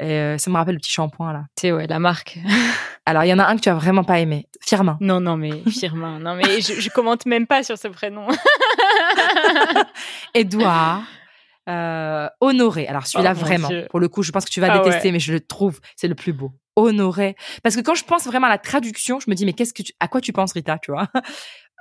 Et, 0.00 0.04
euh, 0.10 0.38
ça 0.38 0.50
me 0.50 0.56
rappelle 0.56 0.74
le 0.74 0.80
petit 0.80 0.90
shampoing 0.90 1.32
là. 1.32 1.44
C'est 1.58 1.70
ouais, 1.70 1.86
la 1.86 1.98
marque. 2.00 2.38
Alors 3.06 3.22
il 3.24 3.28
y 3.28 3.32
en 3.32 3.38
a 3.38 3.44
un 3.44 3.54
que 3.56 3.60
tu 3.60 3.68
as 3.68 3.74
vraiment 3.74 4.02
pas 4.02 4.18
aimé, 4.18 4.48
Firmin. 4.60 4.96
non, 5.00 5.20
non, 5.20 5.36
mais 5.36 5.62
Firmin. 5.70 6.18
Non, 6.18 6.34
mais 6.34 6.60
je, 6.62 6.80
je 6.80 6.88
commente 6.90 7.26
même 7.26 7.46
pas 7.46 7.62
sur 7.62 7.78
ce 7.78 7.86
prénom. 7.88 8.26
Édouard. 10.34 11.02
Euh, 11.68 12.28
Honoré. 12.40 12.86
Alors 12.88 13.06
celui-là 13.06 13.32
Oh, 13.36 13.40
vraiment, 13.40 13.68
Dieu. 13.68 13.86
pour 13.90 14.00
le 14.00 14.08
coup, 14.08 14.22
je 14.22 14.32
pense 14.32 14.44
que 14.44 14.50
tu 14.50 14.60
vas 14.60 14.72
Ah 14.72 14.78
détester, 14.78 15.08
ouais. 15.08 15.12
mais 15.12 15.20
je 15.20 15.32
le 15.32 15.40
trouve, 15.40 15.80
c'est 15.96 16.08
le 16.08 16.14
plus 16.14 16.32
beau. 16.32 16.52
Honoré. 16.76 17.36
Parce 17.62 17.76
que 17.76 17.80
quand 17.80 17.94
je 17.94 18.04
pense 18.04 18.24
vraiment 18.26 18.46
à 18.46 18.50
la 18.50 18.58
traduction, 18.58 19.20
je 19.20 19.30
me 19.30 19.34
dis 19.34 19.44
mais 19.46 19.52
qu'est-ce 19.52 19.72
que 19.74 19.82
tu, 19.82 19.92
à 20.00 20.08
quoi 20.08 20.20
tu 20.20 20.32
penses 20.32 20.52
Rita, 20.52 20.78
tu 20.78 20.90
vois? 20.92 21.08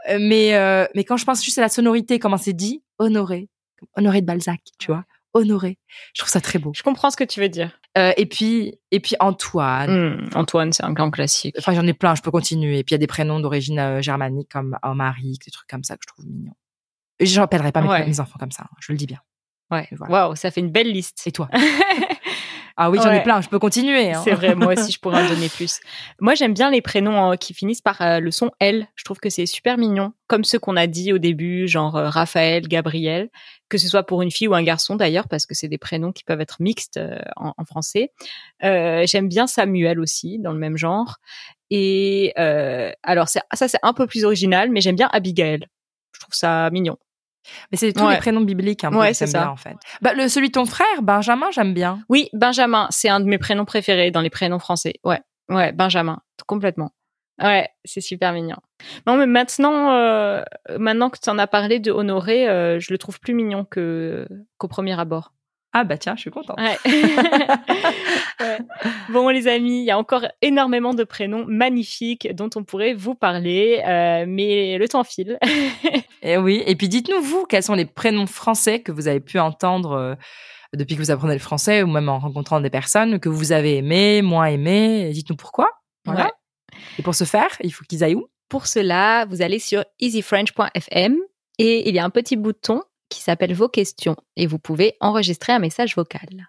Euh, 0.09 0.17
Mais 0.19 0.53
euh, 0.55 0.85
mais 0.95 1.03
quand 1.05 1.17
je 1.17 1.23
pense 1.25 1.43
juste 1.43 1.57
à 1.57 1.61
la 1.61 1.69
sonorité, 1.69 2.19
comment 2.19 2.37
c'est 2.37 2.53
dit, 2.53 2.83
Honoré, 2.99 3.49
Honoré 3.95 4.21
de 4.21 4.25
Balzac, 4.25 4.59
tu 4.77 4.87
vois, 4.87 5.05
Honoré. 5.33 5.79
Je 6.13 6.21
trouve 6.21 6.29
ça 6.31 6.41
très 6.41 6.59
beau. 6.59 6.71
je 6.75 6.83
comprends 6.83 7.09
ce 7.09 7.15
que 7.17 7.23
tu 7.23 7.39
veux 7.39 7.49
dire. 7.49 7.79
Euh, 7.97 8.11
et 8.17 8.25
puis 8.25 8.75
et 8.91 8.99
puis 8.99 9.15
Antoine. 9.19 10.17
Hmm, 10.17 10.29
Antoine, 10.35 10.73
c'est 10.73 10.83
un 10.83 10.91
grand 10.93 11.09
classique. 11.11 11.55
Enfin 11.57 11.73
j'en 11.73 11.87
ai 11.87 11.93
plein, 11.93 12.15
je 12.15 12.21
peux 12.21 12.31
continuer. 12.31 12.79
Et 12.79 12.83
puis 12.83 12.93
il 12.93 12.95
y 12.95 12.99
a 12.99 12.99
des 12.99 13.07
prénoms 13.07 13.39
d'origine 13.39 13.79
euh, 13.79 14.01
germanique 14.01 14.49
comme 14.51 14.77
Omaric, 14.83 15.45
des 15.45 15.51
trucs 15.51 15.69
comme 15.69 15.83
ça 15.83 15.95
que 15.95 16.01
je 16.03 16.13
trouve 16.13 16.25
mignons. 16.25 16.53
Je 17.19 17.39
n'appellerai 17.39 17.71
pas 17.71 17.81
mes, 17.81 17.87
Ouais. 17.87 18.19
enfants 18.19 18.37
comme 18.39 18.51
ça, 18.51 18.63
hein, 18.63 18.75
je 18.81 18.91
le 18.91 18.97
dis 18.97 19.05
bien. 19.05 19.19
Ouais. 19.71 19.87
Voilà. 19.91 20.11
Waouh, 20.27 20.35
ça 20.35 20.51
fait 20.51 20.59
une 20.61 20.71
belle 20.71 20.91
liste. 20.91 21.21
Et 21.27 21.31
toi? 21.31 21.47
Ah 22.75 22.89
oui, 22.89 22.97
j'en 23.03 23.11
ai 23.11 23.21
plein, 23.23 23.39
je 23.41 23.49
peux 23.49 23.59
continuer. 23.59 24.11
hein. 24.13 24.21
C'est 24.23 24.31
vrai, 24.33 24.55
moi 24.55 24.73
aussi, 24.73 24.91
je 24.91 24.99
pourrais 24.99 25.21
en 25.23 25.27
donner 25.29 25.47
plus. 25.55 25.79
Moi, 26.19 26.33
j'aime 26.33 26.53
bien 26.53 26.71
les 26.71 26.81
prénoms 26.81 27.31
euh, 27.31 27.35
qui 27.35 27.53
finissent 27.53 27.81
par 27.81 28.01
euh, 28.01 28.19
le 28.19 28.31
son 28.31 28.49
L. 28.59 28.87
Je 28.95 29.03
trouve 29.03 29.19
que 29.19 29.29
c'est 29.29 29.45
super 29.45 29.77
mignon, 29.77 30.13
comme 30.27 30.43
ceux 30.43 30.57
qu'on 30.57 30.75
a 30.75 30.87
dit 30.87 31.13
au 31.13 31.19
début, 31.19 31.67
genre 31.67 31.95
euh, 31.95 32.09
Raphaël, 32.09 32.67
Gabriel, 32.67 33.29
que 33.69 33.77
ce 33.77 33.87
soit 33.87 34.03
pour 34.03 34.23
une 34.23 34.31
fille 34.31 34.47
ou 34.47 34.55
un 34.55 34.63
garçon 34.63 34.95
d'ailleurs, 34.95 35.27
parce 35.27 35.45
que 35.45 35.53
c'est 35.53 35.67
des 35.67 35.77
prénoms 35.77 36.11
qui 36.11 36.23
peuvent 36.23 36.41
être 36.41 36.57
mixtes 36.61 36.97
euh, 36.97 37.19
en, 37.35 37.53
en 37.57 37.65
français. 37.65 38.11
J'aime 38.61 39.27
bien 39.27 39.45
Samuel 39.45 39.99
aussi, 39.99 40.39
dans 40.39 40.51
le 40.51 40.59
même 40.59 40.77
genre. 40.77 41.17
Et 41.69 42.33
alors, 43.03 43.27
ça, 43.29 43.41
c'est 43.53 43.79
un 43.83 43.93
peu 43.93 44.07
plus 44.07 44.25
original, 44.25 44.69
mais 44.71 44.81
j'aime 44.81 44.95
bien 44.95 45.09
Abigail. 45.11 45.67
Je 46.13 46.19
trouve 46.19 46.33
ça 46.33 46.69
mignon. 46.71 46.97
Mais 47.71 47.77
c'est 47.77 47.93
tous 47.93 48.03
Ouais. 48.05 48.13
les 48.13 48.19
prénoms 48.19 48.41
bibliques 48.41 48.83
un 48.83 48.91
peu 48.91 48.97
Ouais, 48.97 49.13
c'est 49.13 49.27
ça. 49.27 49.39
bien 49.41 49.49
en 49.49 49.55
fait. 49.55 49.75
Bah, 50.01 50.13
le, 50.13 50.27
celui 50.27 50.47
de 50.47 50.53
ton 50.53 50.65
frère, 50.65 51.01
Benjamin, 51.01 51.47
j'aime 51.51 51.73
bien. 51.73 51.99
Oui, 52.09 52.29
Benjamin, 52.33 52.87
c'est 52.89 53.09
un 53.09 53.19
de 53.19 53.25
mes 53.25 53.37
prénoms 53.37 53.65
préférés 53.65 54.11
dans 54.11 54.21
les 54.21 54.29
prénoms 54.29 54.59
français. 54.59 54.93
Ouais, 55.03 55.19
ouais, 55.49 55.71
Benjamin, 55.71 56.19
complètement. 56.47 56.91
Ouais, 57.41 57.67
c'est 57.83 57.99
super 58.01 58.31
mignon. 58.31 58.57
Non, 59.07 59.15
mais 59.17 59.25
maintenant, 59.25 59.91
euh, 59.93 60.43
maintenant 60.77 61.09
que 61.09 61.17
tu 61.21 61.29
en 61.29 61.39
as 61.39 61.47
parlé 61.47 61.79
de 61.79 61.91
Honoré, 61.91 62.47
euh, 62.47 62.79
je 62.79 62.93
le 62.93 62.97
trouve 62.99 63.19
plus 63.19 63.33
mignon 63.33 63.65
que 63.65 64.27
qu'au 64.59 64.67
premier 64.67 64.97
abord. 64.99 65.33
Ah 65.75 65.83
bah 65.83 65.97
tiens, 65.97 66.13
je 66.15 66.21
suis 66.21 66.29
contente. 66.29 66.59
Ouais. 66.59 66.77
Ouais. 68.39 68.57
Bon, 69.09 69.29
les 69.29 69.47
amis, 69.47 69.79
il 69.81 69.85
y 69.85 69.91
a 69.91 69.97
encore 69.97 70.25
énormément 70.41 70.93
de 70.93 71.03
prénoms 71.03 71.45
magnifiques 71.47 72.27
dont 72.35 72.49
on 72.55 72.63
pourrait 72.63 72.93
vous 72.93 73.15
parler, 73.15 73.81
euh, 73.87 74.25
mais 74.27 74.77
le 74.77 74.87
temps 74.89 75.03
file. 75.03 75.37
Et 76.23 76.37
oui, 76.37 76.63
et 76.65 76.75
puis 76.75 76.87
dites-nous 76.87 77.21
vous, 77.21 77.45
quels 77.45 77.63
sont 77.63 77.73
les 77.73 77.85
prénoms 77.85 78.27
français 78.27 78.79
que 78.79 78.93
vous 78.93 79.09
avez 79.09 79.19
pu 79.19 79.39
entendre 79.39 79.91
euh, 79.91 80.15
depuis 80.73 80.95
que 80.95 81.01
vous 81.01 81.11
apprenez 81.11 81.33
le 81.33 81.39
français 81.39 81.83
ou 81.83 81.87
même 81.87 82.07
en 82.07 82.17
rencontrant 82.17 82.61
des 82.61 82.69
personnes 82.69 83.19
que 83.19 83.27
vous 83.27 83.51
avez 83.51 83.77
aimées, 83.77 84.21
moins 84.21 84.45
aimées. 84.45 85.11
Dites-nous 85.11 85.35
pourquoi. 85.35 85.69
Voilà. 86.05 86.25
Ouais. 86.25 86.31
Et 86.97 87.03
pour 87.03 87.13
ce 87.13 87.25
faire, 87.25 87.49
il 87.61 87.73
faut 87.73 87.83
qu'ils 87.83 88.05
aillent 88.05 88.15
où? 88.15 88.27
Pour 88.47 88.67
cela, 88.67 89.25
vous 89.25 89.41
allez 89.41 89.59
sur 89.59 89.83
easyfrench.fm 89.99 91.17
et 91.59 91.89
il 91.89 91.93
y 91.93 91.99
a 91.99 92.05
un 92.05 92.09
petit 92.09 92.37
bouton 92.37 92.81
qui 93.09 93.21
s'appelle 93.21 93.53
Vos 93.53 93.67
questions 93.67 94.15
et 94.37 94.47
vous 94.47 94.59
pouvez 94.59 94.95
enregistrer 95.01 95.51
un 95.51 95.59
message 95.59 95.95
vocal. 95.95 96.47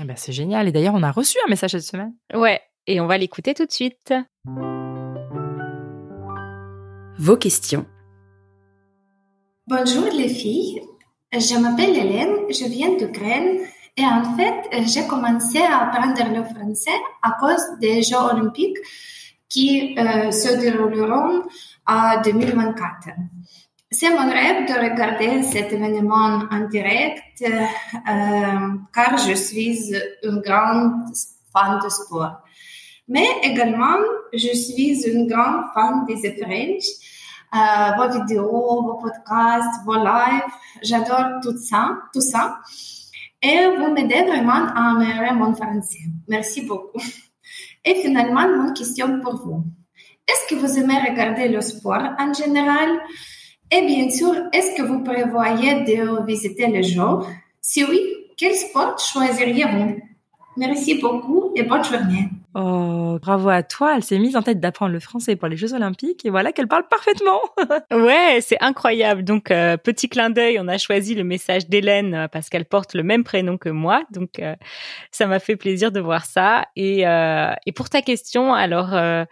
Eh 0.00 0.04
ben, 0.04 0.16
C'est 0.16 0.32
génial. 0.32 0.68
Et 0.68 0.72
d'ailleurs, 0.72 0.94
on 0.94 1.02
a 1.02 1.10
reçu 1.10 1.38
un 1.46 1.48
message 1.48 1.70
cette 1.70 1.82
semaine. 1.82 2.14
Ouais, 2.34 2.60
et 2.86 3.00
on 3.00 3.06
va 3.06 3.16
l'écouter 3.16 3.54
tout 3.54 3.64
de 3.64 3.72
suite. 3.72 4.12
Vos 7.16 7.36
questions. 7.36 7.86
Bonjour 9.66 10.04
les 10.12 10.28
filles, 10.28 10.82
je 11.32 11.56
m'appelle 11.56 11.96
Hélène, 11.96 12.36
je 12.50 12.66
viens 12.66 12.98
d'Ukraine 12.98 13.60
et 13.96 14.04
en 14.04 14.36
fait 14.36 14.68
j'ai 14.86 15.06
commencé 15.06 15.56
à 15.58 15.88
apprendre 15.88 16.22
le 16.34 16.44
français 16.44 16.90
à 17.22 17.30
cause 17.40 17.78
des 17.80 18.02
Jeux 18.02 18.14
olympiques 18.14 18.76
qui 19.48 19.96
euh, 19.98 20.30
se 20.30 20.60
dérouleront 20.60 21.44
en 21.86 22.20
2024. 22.22 23.08
C'est 23.90 24.10
mon 24.10 24.30
rêve 24.30 24.68
de 24.68 24.74
regarder 24.74 25.42
cet 25.44 25.72
événement 25.72 26.42
en 26.50 26.68
direct 26.68 27.42
euh, 27.42 28.68
car 28.92 29.16
je 29.16 29.32
suis 29.32 29.94
une 30.24 30.42
grande 30.42 31.06
fan 31.50 31.80
de 31.82 31.88
sport. 31.88 32.36
Mais 33.08 33.28
également, 33.42 33.96
je 34.34 34.54
suis 34.54 35.04
une 35.04 35.26
grande 35.26 35.64
fan 35.72 36.04
des 36.06 36.36
French 36.36 37.13
euh, 37.54 37.90
vos 37.96 38.18
vidéos, 38.18 38.82
vos 38.82 38.94
podcasts, 38.94 39.84
vos 39.84 39.96
lives. 39.96 40.52
J'adore 40.82 41.40
tout 41.42 41.56
ça, 41.56 41.98
tout 42.12 42.20
ça. 42.20 42.58
Et 43.42 43.66
vous 43.76 43.92
m'aidez 43.92 44.24
vraiment 44.24 44.66
à 44.74 44.92
améliorer 44.92 45.34
mon 45.34 45.54
français. 45.54 46.04
Merci 46.28 46.62
beaucoup. 46.62 47.00
Et 47.84 47.94
finalement, 47.96 48.48
mon 48.48 48.72
question 48.72 49.20
pour 49.20 49.36
vous. 49.36 49.64
Est-ce 50.26 50.54
que 50.54 50.58
vous 50.58 50.78
aimez 50.78 50.98
regarder 50.98 51.48
le 51.48 51.60
sport 51.60 52.02
en 52.18 52.32
général? 52.32 52.98
Et 53.70 53.82
bien 53.86 54.08
sûr, 54.08 54.34
est-ce 54.52 54.74
que 54.76 54.82
vous 54.82 55.02
prévoyez 55.02 55.84
de 55.84 56.24
visiter 56.24 56.66
les 56.68 56.82
Jeux? 56.82 57.18
Si 57.60 57.84
oui, 57.84 58.00
quel 58.36 58.54
sport 58.54 58.98
choisiriez-vous? 58.98 60.00
Merci 60.56 60.94
beaucoup 60.94 61.52
et 61.54 61.62
bonne 61.64 61.84
journée. 61.84 62.30
Oh, 62.56 63.18
bravo 63.20 63.48
à 63.48 63.64
toi. 63.64 63.96
Elle 63.96 64.04
s'est 64.04 64.18
mise 64.18 64.36
en 64.36 64.42
tête 64.42 64.60
d'apprendre 64.60 64.92
le 64.92 65.00
français 65.00 65.34
pour 65.34 65.48
les 65.48 65.56
Jeux 65.56 65.74
Olympiques 65.74 66.24
et 66.24 66.30
voilà 66.30 66.52
qu'elle 66.52 66.68
parle 66.68 66.86
parfaitement. 66.88 67.40
Ouais, 67.92 68.38
c'est 68.40 68.58
incroyable. 68.60 69.24
Donc, 69.24 69.50
euh, 69.50 69.76
petit 69.76 70.08
clin 70.08 70.30
d'œil, 70.30 70.58
on 70.60 70.68
a 70.68 70.78
choisi 70.78 71.14
le 71.14 71.24
message 71.24 71.68
d'Hélène 71.68 72.14
euh, 72.14 72.28
parce 72.28 72.48
qu'elle 72.48 72.64
porte 72.64 72.94
le 72.94 73.02
même 73.02 73.24
prénom 73.24 73.58
que 73.58 73.68
moi. 73.68 74.04
Donc, 74.10 74.38
euh, 74.38 74.54
ça 75.10 75.26
m'a 75.26 75.40
fait 75.40 75.56
plaisir 75.56 75.90
de 75.90 76.00
voir 76.00 76.24
ça. 76.26 76.66
Et, 76.76 77.06
euh, 77.06 77.52
et 77.66 77.72
pour 77.72 77.90
ta 77.90 78.02
question, 78.02 78.52
alors, 78.54 78.94
euh, 78.94 79.24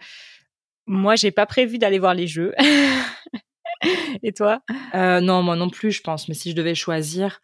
moi, 0.87 1.15
j'ai 1.15 1.31
pas 1.31 1.45
prévu 1.45 1.77
d'aller 1.77 1.99
voir 1.99 2.13
les 2.13 2.27
Jeux. 2.27 2.53
Et 4.23 4.31
toi? 4.33 4.61
Euh, 4.95 5.19
non, 5.19 5.43
moi 5.43 5.55
non 5.55 5.69
plus, 5.69 5.91
je 5.91 6.01
pense. 6.01 6.27
Mais 6.27 6.33
si 6.35 6.51
je 6.51 6.55
devais 6.55 6.75
choisir, 6.75 7.41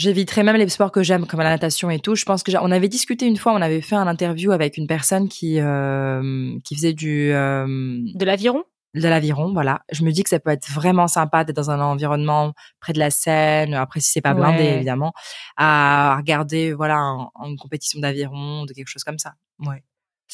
j'éviterais 0.00 0.42
même 0.42 0.56
les 0.56 0.68
sports 0.68 0.92
que 0.92 1.02
j'aime, 1.02 1.26
comme 1.26 1.40
la 1.40 1.50
natation 1.50 1.90
et 1.90 1.98
tout. 2.00 2.14
Je 2.14 2.24
pense 2.24 2.42
que 2.42 2.50
on 2.60 2.70
avait 2.70 2.88
discuté 2.88 3.26
une 3.26 3.36
fois, 3.36 3.52
on 3.52 3.60
avait 3.62 3.80
fait 3.82 3.96
un 3.96 4.06
interview 4.06 4.50
avec 4.52 4.76
une 4.76 4.86
personne 4.86 5.28
qui 5.28 5.60
euh, 5.60 6.56
qui 6.64 6.74
faisait 6.76 6.94
du 6.94 7.30
euh, 7.32 7.66
De 8.14 8.24
l'aviron? 8.24 8.64
de 8.94 9.06
l'aviron, 9.06 9.52
voilà. 9.52 9.82
Je 9.92 10.02
me 10.02 10.10
dis 10.10 10.24
que 10.24 10.28
ça 10.30 10.40
peut 10.40 10.50
être 10.50 10.68
vraiment 10.68 11.06
sympa 11.06 11.44
d'être 11.44 11.54
dans 11.54 11.70
un 11.70 11.80
environnement 11.80 12.54
près 12.80 12.92
de 12.92 12.98
la 12.98 13.10
Seine. 13.12 13.72
Après, 13.74 14.00
si 14.00 14.10
c'est 14.10 14.20
pas 14.20 14.34
blindé, 14.34 14.64
Ouais. 14.64 14.74
évidemment, 14.74 15.12
à 15.56 16.16
regarder, 16.16 16.72
voilà, 16.72 16.96
un- 16.96 17.30
une 17.46 17.56
compétition 17.56 18.00
d'aviron, 18.00 18.64
de 18.64 18.72
quelque 18.72 18.88
chose 18.88 19.04
comme 19.04 19.18
ça. 19.20 19.34
Ouais. 19.60 19.84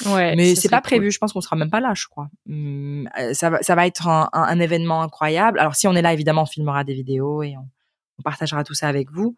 Ouais. 0.06 0.34
Mais 0.36 0.54
ce 0.54 0.62
c'est 0.62 0.68
pas 0.70 0.78
cool. 0.78 0.84
prévu. 0.84 1.10
Je 1.10 1.18
pense 1.18 1.34
qu'on 1.34 1.42
sera 1.42 1.54
même 1.56 1.68
pas 1.70 1.80
là, 1.80 1.92
je 1.94 2.06
crois. 2.08 2.28
Hum, 2.48 3.06
euh, 3.18 3.34
ça 3.34 3.50
va, 3.50 3.58
ça 3.60 3.74
va 3.74 3.86
être 3.86 4.08
un, 4.08 4.30
un- 4.32 4.42
un 4.44 4.58
événement 4.60 5.02
incroyable. 5.02 5.58
Alors, 5.58 5.74
si 5.74 5.86
on 5.86 5.94
est 5.94 6.00
là, 6.02 6.14
évidemment, 6.14 6.42
on 6.42 6.46
filmera 6.46 6.82
des 6.82 6.94
vidéos 6.94 7.42
et 7.42 7.56
on, 7.58 7.68
on 8.18 8.22
partagera 8.22 8.64
tout 8.64 8.74
ça 8.74 8.88
avec 8.88 9.10
vous. 9.10 9.36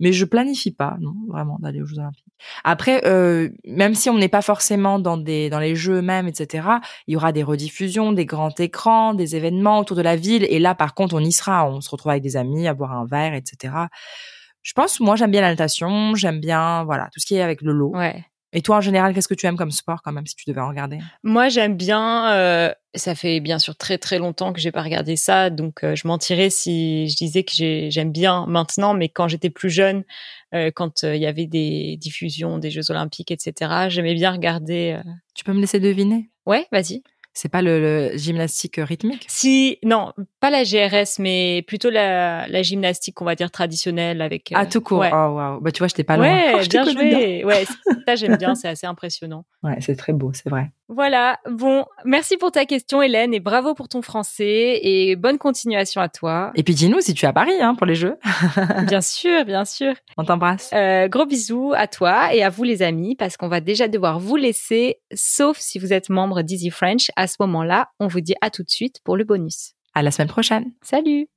Mais 0.00 0.12
je 0.12 0.24
planifie 0.24 0.72
pas, 0.72 0.96
non, 1.00 1.14
vraiment, 1.28 1.56
d'aller 1.60 1.80
aux 1.80 1.86
Jeux 1.86 1.98
Olympiques. 1.98 2.24
Après, 2.64 3.06
euh, 3.06 3.48
même 3.64 3.94
si 3.94 4.10
on 4.10 4.18
n'est 4.18 4.28
pas 4.28 4.42
forcément 4.42 4.98
dans 4.98 5.16
des, 5.16 5.48
dans 5.50 5.60
les 5.60 5.76
Jeux 5.76 5.98
eux-mêmes, 5.98 6.26
etc., 6.26 6.66
il 7.06 7.14
y 7.14 7.16
aura 7.16 7.30
des 7.30 7.44
rediffusions, 7.44 8.12
des 8.12 8.26
grands 8.26 8.54
écrans, 8.58 9.14
des 9.14 9.36
événements 9.36 9.78
autour 9.78 9.96
de 9.96 10.02
la 10.02 10.16
ville. 10.16 10.46
Et 10.50 10.58
là, 10.58 10.74
par 10.74 10.94
contre, 10.94 11.14
on 11.14 11.20
y 11.20 11.30
sera. 11.30 11.68
On 11.68 11.80
se 11.80 11.88
retrouve 11.90 12.10
avec 12.10 12.24
des 12.24 12.36
amis, 12.36 12.66
à 12.66 12.74
boire 12.74 12.92
un 12.92 13.06
verre, 13.06 13.34
etc. 13.34 13.72
Je 14.62 14.72
pense, 14.72 14.98
moi, 14.98 15.14
j'aime 15.14 15.30
bien 15.30 15.42
la 15.42 15.50
natation, 15.50 16.14
j'aime 16.16 16.40
bien, 16.40 16.84
voilà, 16.84 17.08
tout 17.12 17.20
ce 17.20 17.26
qui 17.26 17.36
est 17.36 17.42
avec 17.42 17.62
le 17.62 17.72
lot. 17.72 17.92
Ouais. 17.94 18.24
Et 18.54 18.62
toi, 18.62 18.76
en 18.76 18.80
général, 18.80 19.12
qu'est-ce 19.12 19.28
que 19.28 19.34
tu 19.34 19.46
aimes 19.46 19.56
comme 19.56 19.72
sport, 19.72 20.00
quand 20.02 20.12
même, 20.12 20.26
si 20.26 20.36
tu 20.36 20.44
devais 20.48 20.60
en 20.60 20.68
regarder? 20.68 20.98
Moi, 21.22 21.48
j'aime 21.48 21.76
bien. 21.76 22.32
euh, 22.32 22.72
ça 22.94 23.16
fait 23.16 23.40
bien 23.40 23.58
sûr 23.58 23.74
très 23.76 23.98
très 23.98 24.18
longtemps 24.18 24.52
que 24.52 24.60
j'ai 24.60 24.70
pas 24.70 24.82
regardé 24.82 25.16
ça, 25.16 25.50
donc 25.50 25.82
euh, 25.82 25.96
je 25.96 26.06
mentirais 26.06 26.48
si 26.48 27.08
je 27.08 27.16
disais 27.16 27.42
que 27.42 27.50
j'ai- 27.52 27.90
j'aime 27.90 28.12
bien 28.12 28.46
maintenant. 28.46 28.94
Mais 28.94 29.08
quand 29.08 29.26
j'étais 29.26 29.50
plus 29.50 29.70
jeune, 29.70 30.04
euh, 30.54 30.70
quand 30.72 31.02
il 31.02 31.16
y 31.16 31.26
avait 31.26 31.46
des 31.46 31.96
diffusions 31.98 32.58
des 32.58 32.70
Jeux 32.70 32.90
Olympiques, 32.92 33.32
etc., 33.32 33.88
j'aimais 33.88 34.14
bien 34.14 34.30
regarder. 34.30 35.00
Tu 35.34 35.42
peux 35.42 35.52
me 35.52 35.60
laisser 35.60 35.80
deviner? 35.80 36.30
Ouais, 36.46 36.66
vas-y. 36.70 37.02
C'est 37.36 37.48
pas 37.48 37.62
le, 37.62 37.80
le 38.12 38.16
gymnastique 38.16 38.76
rythmique? 38.78 39.26
Si 39.28 39.78
non, 39.84 40.12
pas 40.38 40.50
la 40.50 40.62
GRS, 40.62 41.18
mais 41.18 41.62
plutôt 41.66 41.90
la, 41.90 42.46
la 42.46 42.62
gymnastique, 42.62 43.20
on 43.20 43.24
va 43.24 43.34
dire 43.34 43.50
traditionnelle 43.50 44.22
avec. 44.22 44.52
euh, 44.52 44.56
Ah, 44.56 44.66
tout 44.66 44.80
court. 44.80 45.00
Ouais, 45.00 45.10
Oh. 45.12 45.58
Bah, 45.60 45.72
tu 45.72 45.80
vois, 45.80 45.88
j'étais 45.88 46.04
pas 46.04 46.16
loin. 46.16 46.26
Ouais, 46.26 46.52
Oh, 46.54 46.58
je 46.62 46.68
bien 46.68 46.84
joué. 46.84 47.44
Ouais, 47.44 47.64
ça 48.06 48.14
j'aime 48.14 48.36
bien, 48.36 48.54
c'est 48.54 48.68
assez 48.68 48.86
impressionnant. 48.86 49.44
Ouais, 49.64 49.76
c'est 49.80 49.96
très 49.96 50.12
beau, 50.12 50.32
c'est 50.32 50.48
vrai. 50.48 50.70
Voilà. 50.94 51.38
Bon, 51.50 51.84
merci 52.04 52.36
pour 52.36 52.52
ta 52.52 52.66
question, 52.66 53.02
Hélène, 53.02 53.34
et 53.34 53.40
bravo 53.40 53.74
pour 53.74 53.88
ton 53.88 54.00
français 54.00 54.78
et 54.82 55.16
bonne 55.16 55.38
continuation 55.38 56.00
à 56.00 56.08
toi. 56.08 56.52
Et 56.54 56.62
puis, 56.62 56.74
dis-nous 56.74 57.00
si 57.00 57.14
tu 57.14 57.24
es 57.24 57.28
à 57.28 57.32
Paris, 57.32 57.60
hein, 57.60 57.74
pour 57.74 57.86
les 57.86 57.96
Jeux. 57.96 58.16
Bien 58.86 59.00
sûr, 59.00 59.44
bien 59.44 59.64
sûr. 59.64 59.94
On 60.16 60.24
t'embrasse. 60.24 60.70
Euh, 60.72 61.08
gros 61.08 61.26
bisous 61.26 61.72
à 61.74 61.86
toi 61.86 62.34
et 62.34 62.42
à 62.42 62.50
vous 62.50 62.62
les 62.62 62.82
amis 62.82 63.16
parce 63.16 63.36
qu'on 63.36 63.48
va 63.48 63.60
déjà 63.60 63.88
devoir 63.88 64.18
vous 64.18 64.36
laisser, 64.36 65.00
sauf 65.14 65.58
si 65.58 65.78
vous 65.78 65.92
êtes 65.92 66.10
membre 66.10 66.42
d'Easy 66.42 66.70
French. 66.70 67.10
À 67.16 67.26
ce 67.26 67.36
moment-là, 67.40 67.88
on 67.98 68.06
vous 68.06 68.20
dit 68.20 68.34
à 68.40 68.50
tout 68.50 68.62
de 68.62 68.70
suite 68.70 69.00
pour 69.04 69.16
le 69.16 69.24
bonus. 69.24 69.72
À 69.94 70.02
la 70.02 70.10
semaine 70.10 70.28
prochaine. 70.28 70.72
Salut 70.82 71.28